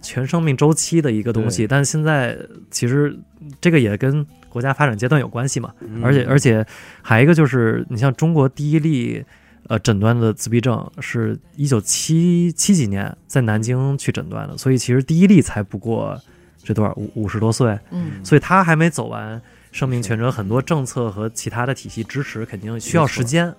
[0.00, 1.62] 全生命周期的一个东西。
[1.62, 1.68] 对。
[1.68, 2.38] 但现在
[2.70, 3.18] 其实
[3.60, 6.02] 这个也跟国家发展阶段有关系嘛，嗯。
[6.02, 6.66] 而且而且
[7.02, 9.24] 还有一个就是，你像中国第一例。
[9.66, 16.18] 呃，诊断的自闭症是一九七七几年在南京去诊断的，所以其实第一例才不过
[16.62, 18.24] 这多少五五十多岁，嗯。
[18.24, 19.38] 所以他还没走完
[19.70, 23.54] 生命全程，很多政策和其他的体系支持肯定需要时间，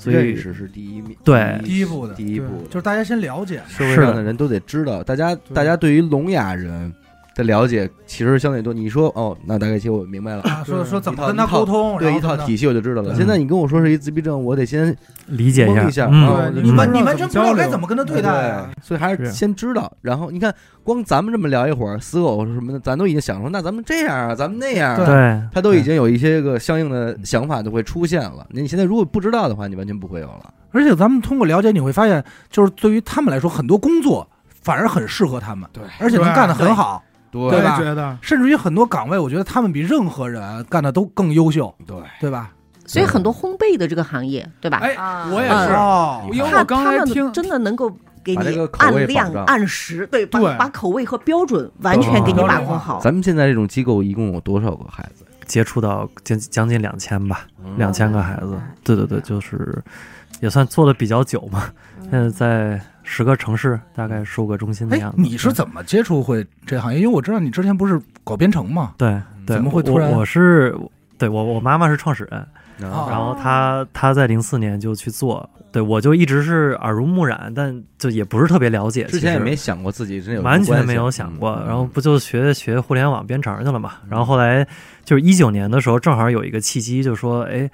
[0.00, 1.60] 所以认识是第一面，对。
[1.62, 6.92] 第一步的第一步，就是大家先了解，社会上的人都得知道，大家大家对于聋哑人
[7.40, 8.72] 的了解其实相对多。
[8.72, 13.14] 你说哦，那大概其实我明白了，啊，说说怎么跟他沟通，对一套体系我就知道了。
[13.14, 14.94] 现在你跟我说是一自闭症，我得先
[15.26, 18.70] 理解一下嗯哦对，你你完全不知道该怎么跟他对待啊。
[18.82, 19.90] 所以还是是先知道。
[20.02, 28.46] 然后你看，光咱们这么聊一会儿，死狗什么的，咱都已经想说，那咱们这样啊，咱们那样啊，对他都已经有一些个相应的想法就会出现了。
[28.50, 30.52] 你现在如果不知道的话，你完全不会有了。
[30.72, 34.28] 而且咱们通过了解，你会发现，就是对于他们来说，很多工作
[34.62, 37.78] 反而很适合他们，对而且能干得很好，对吧？
[37.78, 38.18] 觉得。
[38.20, 42.50] 甚至于很多岗位，我觉得他们比任何人干的都更优秀，对，对吧？
[42.86, 44.78] 所以很多烘焙的这个行业，对吧？
[44.78, 45.28] 哎，啊。
[45.32, 45.68] 我也嗯。
[45.68, 46.20] 是，哦。
[46.24, 47.90] 他因为我刚他们才听真的能够
[48.24, 52.98] 给你按量按时，对，把把口味和标准完全给你把控好。
[53.00, 55.24] 咱们现在这种机构一共有多少个孩子？
[55.46, 57.44] 接触到将将近两千吧，
[57.76, 59.82] 两千个孩子，对对对，就是
[60.40, 61.64] 也算做的比较久嘛。
[62.02, 62.80] 现在在
[63.12, 65.20] 十个城市，大概十五个中心的哎样，子。
[65.20, 67.00] 你是怎么接触会这行业？
[67.00, 69.56] 因为我知道你之前不是搞编程嘛，对对？
[69.56, 70.72] 怎么会突然我我是
[71.18, 72.40] 对我我妈妈是创始人，
[72.88, 79.02] 哦然后她她在零四年就去做，对我就一直是耳濡目染，但就也不是特别了解。
[79.06, 83.94] 之前也没想过自己真有完全没有想过，嗯然后不就学学互联网编程去了嘛？
[84.08, 84.64] 然后后来
[85.04, 87.68] 就是一九年的时候，正好有一个契机，就说哎，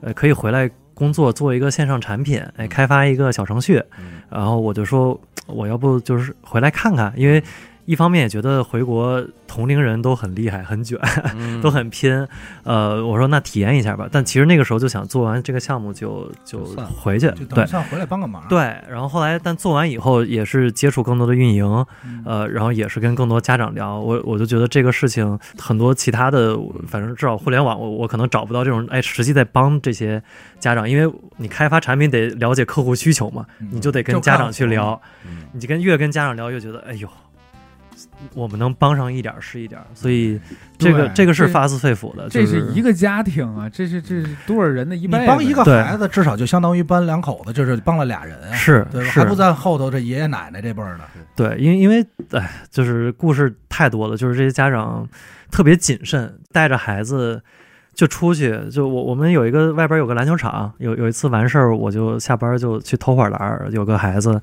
[0.00, 0.68] 呃，可以回来
[1.00, 3.82] 工作，做一个线上产品，哎，开发一个小程序。
[3.98, 7.42] 嗯然后我就说，我要不就是回来看看，因为
[7.90, 10.96] 一方面也觉得回国同龄人都很厉害、很卷，
[11.36, 12.24] 嗯 都很拼。
[12.62, 14.08] 呃，我说那体验一下吧。
[14.12, 16.64] 但其实那个时候就想做完这个项目就就
[17.00, 17.66] 回去，对。
[17.66, 18.46] 算回来帮个忙。
[18.48, 21.66] 对，然后后来，但做完以后也是接触更多的运营，
[22.04, 30.22] 嗯，呃，然后也是跟更多家长聊，我我就觉得这个事情很多其他的，反正至少互联网，我我可能找不到这种哎，实际在帮这些
[30.60, 37.08] 家长，因为你开发产品得了解客户需求嘛，嗯你就得跟家长去聊，嗯你就跟越跟家长聊越觉得哎呦。
[38.34, 40.40] 我们能帮上一点儿是一点儿，所以
[40.78, 42.28] 这个这个是发自肺腑的。
[42.28, 45.26] 这就是一个家庭啊，这是这是多少人的一你辈子？
[45.26, 49.10] 帮一个孩子，至少就相当于帮两口子，就是帮了俩人啊，是对吧？
[49.10, 51.04] 是还不在后头这爷爷奶奶这辈儿呢。
[51.34, 55.08] 对，因为因为哎，就是故事太多了，就是这些家长
[55.50, 57.42] 特别谨慎，带着孩子
[57.94, 58.58] 就出去。
[58.70, 64.40] 就我我们有一个外边有个篮球场，有有一次完事儿，我就下班就去偷会儿篮儿，有个孩子。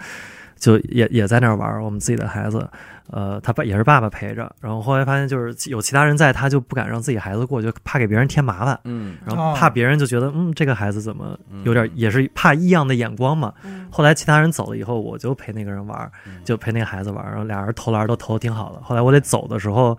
[0.60, 2.68] 就也也在那儿玩，我们自己的孩子，
[3.10, 13.54] 呃，他爸也是爸爸陪着，然后后来发现就是有其他人在，他就不敢让自己孩子过，就怕给别人添麻烦，嗯然后怕别人就觉得嗯这个孩子怎么嗯有点也是怕异样的眼光嘛。
[13.64, 16.12] 嗯后来其他人走了以后，我就陪那个人玩
[16.44, 18.82] 就陪那个孩子玩，然后俩人投篮都投的挺好的。
[18.82, 19.98] 后来我得走的时候，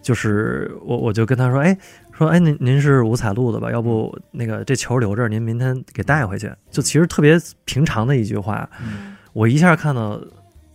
[0.00, 1.76] 就是我我就跟他说，哎，
[2.12, 3.70] 说哎您您是五彩路的吧？
[3.72, 6.50] 要不那个这球留着，您明天给带回去。
[6.70, 10.20] 就其实特别平常的一句话，嗯我一下看到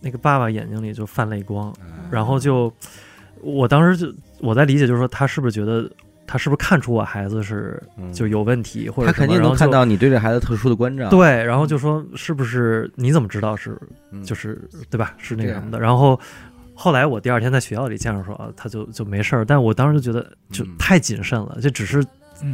[0.04, 1.74] 那个爸爸眼睛里就泛泪光，
[2.10, 2.70] 然后就
[3.40, 5.90] 我当时就我在理解，就是说他是不是觉得
[6.26, 13.78] 他是不是看出我孩子是嗯就有问题，或者他肯定能看到你对这孩子特殊的关照，对，然后就说是不是你怎么知道是
[14.10, 15.14] 嗯，就是对吧？
[15.16, 15.80] 是那个什么的。
[15.80, 16.20] 然后
[16.74, 22.06] 后来我第二天在学校里见着说，啊，他就就没事儿，但我当时就觉得就嗯太谨慎了，这只是嗯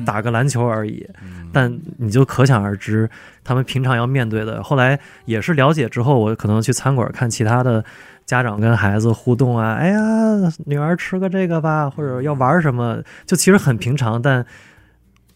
[0.04, 3.08] 打个篮球而已，嗯但你就可想而知
[3.42, 4.62] 他们平常要面对的。
[4.62, 7.84] 后来也是了解之后，我可能去餐馆看其他的
[8.26, 9.98] 家长跟孩子互动啊，哎呀，
[10.66, 14.44] 女儿吃个这个吧，或者要玩什么，就其实很平常，但。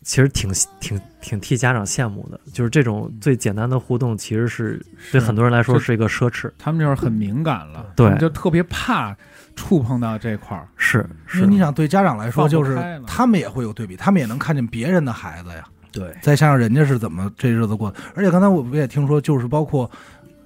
[0.06, 4.78] 其实挺挺挺替家长羡慕的，就是这种最简单的互动，其实是
[5.10, 6.50] 对很多人来说是一个奢侈。
[6.58, 9.16] 他们就是很敏感了，对就特别怕
[9.54, 10.66] 触碰到这块儿。
[10.76, 10.98] 是
[11.34, 17.96] 因是为，你想，对家长来说，就是他们也会有对比，他们也能看见别人的孩子呀，对，再想想人家是怎么这日子过的。
[18.14, 19.90] 而且刚才我们也听说，就是包括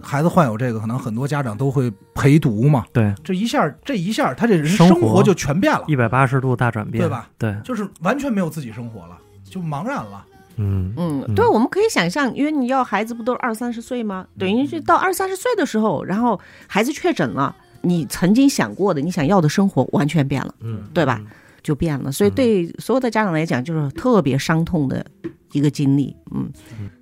[0.01, 7.29] 孩子患有这个，可能很多家长都会陪读嘛，对，这一下这一下，他这人生活就全变了，一百八十度大转变，对吧？
[7.37, 10.25] 对，就是完全没有自己生活了，就茫然了。
[10.61, 14.27] 嗯嗯，嗯对，我们可以想象，因为你要孩子不都是二三十岁吗？
[14.37, 21.20] 等于是到二三十岁的时候，然后孩子确诊了，你曾经想过的、你想要的生活完全变了，嗯，对吧？
[21.62, 22.11] 就变了。
[22.11, 25.05] 所以对所有的家长来讲，就是特别伤痛的
[25.53, 26.16] 一个经历。
[26.33, 26.49] 嗯，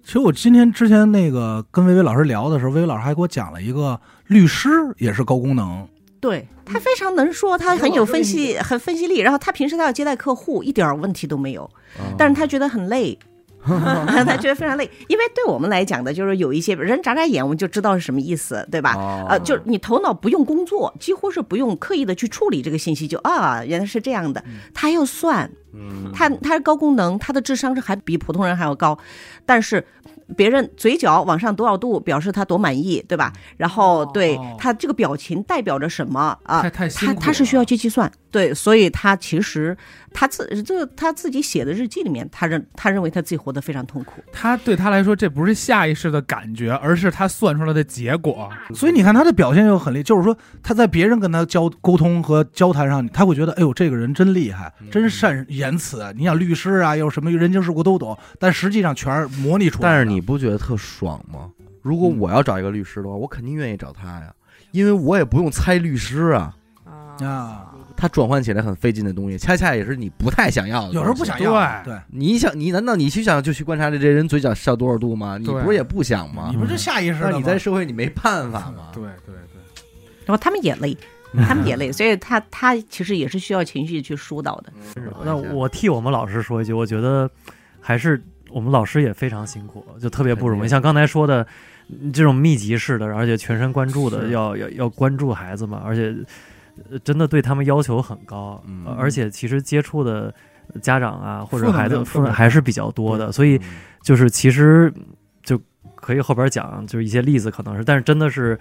[0.02, 4.68] 其实我今天之前那个跟薇薇老师聊的时候，薇薇老师还给我讲了一个律师
[4.98, 5.86] 也是高功能，
[6.20, 9.18] 对他非常能说，他很有分析，很分析力。
[9.18, 11.62] 然后他平时他要接待客户，一点问题都没有，
[11.98, 13.16] 哦但是他觉得很累。
[14.24, 18.94] 他觉得非常累，因为对我们来讲的，就是有一些人眨眨眼，我们就知道是什么意思，对吧？
[18.96, 24.42] 哦呃，就是你头脑不用工作，几乎是不用刻意的去处理这个信息，就啊，原来是这样的。
[24.72, 28.98] 他要算，嗯他他是高功能，他的智商是还比普通人还要高，
[29.44, 29.84] 但是
[30.36, 33.32] 别人嘴角往上多少度，表示他多满意，对吧？
[33.56, 36.62] 然后对哦他这个表情代表着什么啊？
[37.06, 39.76] 他他是需要去计算，对，所以他其实
[40.18, 44.22] 他自这个他自己写的日记里面，他认他认为他自己活得非常痛苦。
[44.32, 48.48] 他对他来说，这不是下意识的感觉，而是他算出来的结果。
[48.74, 56.02] 所以你看他的表现又很厉，就是说他在别人跟他交沟通和交谈上，他会觉得，哎呦，这个人真厉害，真善言辞。
[56.16, 59.94] 你想律师啊，又什么人情世故都懂，但实际上全是模拟出来的。
[59.96, 61.50] 但是你不觉得特爽吗？
[61.82, 64.32] 如果我要找一个律师的话，我肯定愿意找他呀，
[64.70, 66.56] 因为我也不用猜律师啊。
[67.20, 70.92] 啊，他转换起来很费劲的东西，恰恰也是你不太想要的。
[70.92, 71.40] 有时候不想。
[71.40, 71.52] 要，
[71.84, 75.38] 对对，你想，你难道你去想就去观察这这人嘴角笑多少度吗？
[75.38, 76.56] 你不是也不想吗你？
[76.56, 78.90] 不是下意识的你在社会你没办法吗？
[78.92, 79.34] 对对对，
[80.24, 80.96] 然后他们也累，
[81.46, 84.72] 他们也累，所以他他其实也是需要情绪去疏导的。
[85.24, 87.30] 那我替我们老师说一句，我觉得
[87.80, 90.68] 还是我们老师也非常辛苦，就特别不容易。
[90.68, 91.46] 像刚才说的，
[91.90, 96.24] 嗯这种密集式的，而且全神贯注的，要要要关注孩子嘛，而且呃
[97.04, 98.62] 真的对他们要求很高，
[98.98, 100.32] 而且其实接触的
[100.82, 103.60] 家长啊或者孩子还是比较多的，所以
[104.02, 104.92] 就是其实
[105.42, 105.60] 就
[105.94, 108.58] 可以后边讲，就是一些例子可能是，但是真的是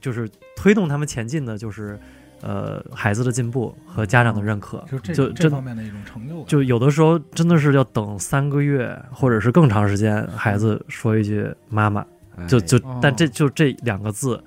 [0.00, 1.98] 就是推动他们前进的，就是
[2.42, 6.44] 呃孩子的进步和家长的认可，就这这方面的一种成就。
[6.44, 12.04] 就有的时候真的是要等三个月或者是更长时间，孩子说一句“妈妈”，
[12.36, 14.42] 哎就就哦但这就这两个字，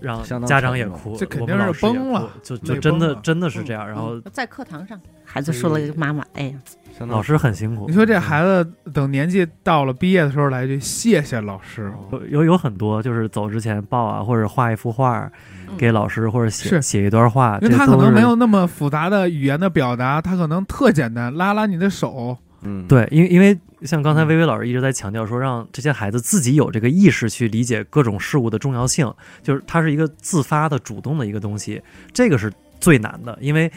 [0.00, 3.86] 让家长也哭，这肯定是崩了就就真的真的是这样。
[3.86, 6.58] 然后在课堂上，孩子说了一个妈妈，哎呀，
[7.06, 15.30] 老师很辛苦你，说这孩子等年纪到了毕业的时候来一句谢谢老师，有有有很多就是走之前抱啊，或者画一幅画
[15.68, 29.10] 嗯给老师，或者写写一段话，因为他可能没有那么复杂的语言的表达，他可能特简单，拉拉你的手，嗯，对，因为因为像刚才薇薇老师一直在强调说，让这些孩子自己有这个意识去理解各种事物的重要性，
[29.42, 31.80] 就是它是一个自发的、主动的一个东西，
[32.12, 33.70] 这个是最难的，因为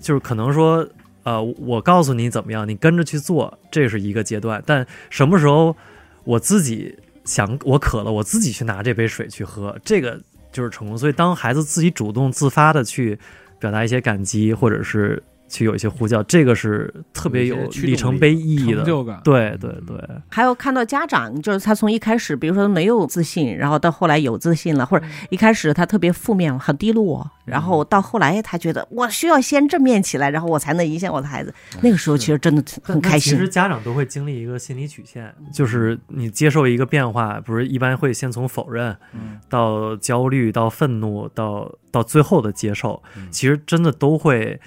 [0.00, 0.86] 就是可能说，
[1.22, 5.76] 呃，我告诉你怎么样，你跟着去做，这是一个阶段，但什么时候
[6.24, 10.20] 我自己想我渴了，我自己去拿这杯水去喝，这个
[10.50, 10.98] 就是成功。
[10.98, 13.16] 所以当孩子自己主动自发的去
[13.60, 15.22] 表达一些感激，或者是
[15.54, 18.78] 去有一些呼叫，这个是特别有里程碑意义的。
[18.78, 19.20] 成就感。
[19.22, 19.96] 对对对，
[20.28, 31.54] 还有看到家长，就是他从一开始，比如说没有自信，然后到后来有自信了，或者一开始他特别负面、很低落，然后到后来他觉得我需要先正面起来，然后我才能影响我的孩子。
[31.82, 33.48] 那个时候其实真的很开心其实。
[33.48, 44.60] 家长都会经历一个心理曲线，就是你接受一个变化，不是一般会先从否认嗯到焦虑，到愤怒，到到最后的接受嗯，其实真的都会。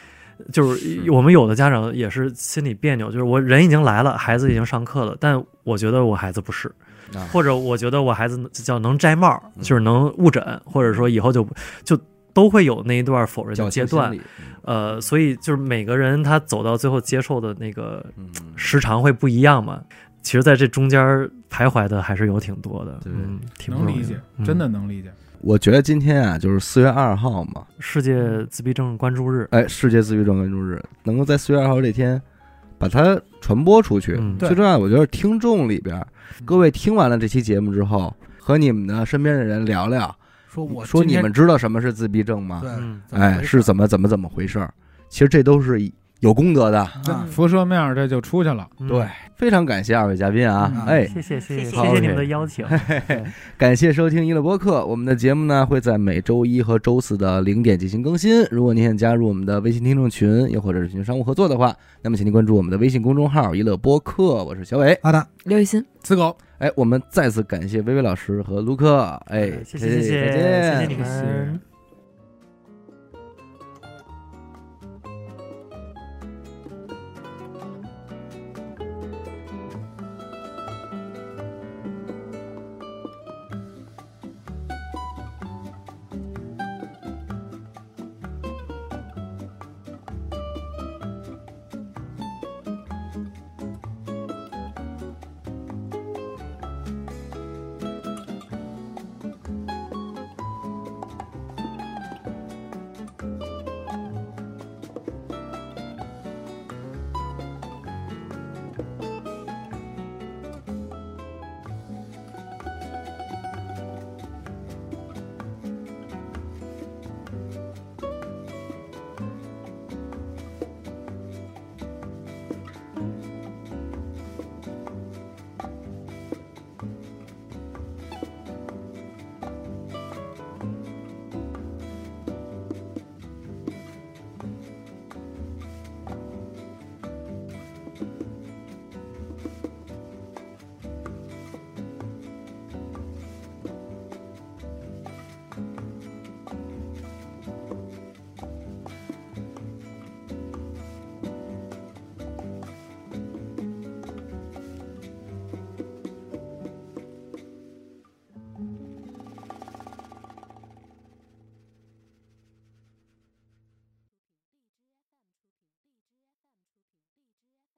[0.51, 6.67] 就是是我们有的家长也是心里别扭，就是我人已经来了，孩子已经上课了，但我觉得我孩子不是，
[7.13, 11.47] 啊或者我觉得我孩子叫能摘帽，嗯就是能误诊，或者说以后就
[11.83, 11.99] 就
[12.33, 14.15] 都会有那一段否认的阶段。
[14.63, 19.81] 呃，所以就是每个人他走到最后接受的那个嗯，时长会不一样嘛。
[20.21, 20.99] 其实，在这中间
[21.49, 25.09] 徘徊的还是有挺多的，嗯，挺能理解，嗯真的能理解。
[25.41, 32.21] 我觉得今天啊，就是四月二号嘛，世界自闭症关注日，哎，世界自闭症关注日，能够在四月二号这天
[32.77, 34.15] 把它传播出去。
[34.19, 36.05] 嗯，最重要的，我觉得听众里边，
[36.43, 40.13] 各位听完了这期节目之后，和你们的身边的人聊聊，
[40.49, 42.59] 说我说今天你们知道什么是自闭症吗？
[42.61, 44.73] 对嗯，哎，是怎么怎么怎么回事儿？
[45.09, 45.79] 其实这都是
[46.19, 46.83] 有功德的，
[47.29, 48.67] 辐射面这就出去了。
[48.87, 49.05] 对，
[49.35, 50.85] 非常感谢二位嘉宾啊！
[50.87, 52.65] 哎，谢谢谢谢谢谢你们的邀请，
[53.55, 54.83] 感谢收听一乐播客。
[54.85, 58.43] 我们的节目呢会在每周一和周四的零点进行更新。
[58.49, 64.23] 如果您想加入我们的微信听众群，又或者是进行商务合作的话，那么请您关注我们的微信公众号“一乐播客”。
[64.43, 66.35] 我是小伟，好的，刘雨欣，子狗。
[66.57, 69.01] 哎，我们再次感谢薇薇老师和卢克。
[69.27, 71.66] 哎，谢谢谢谢，再见，谢谢你们。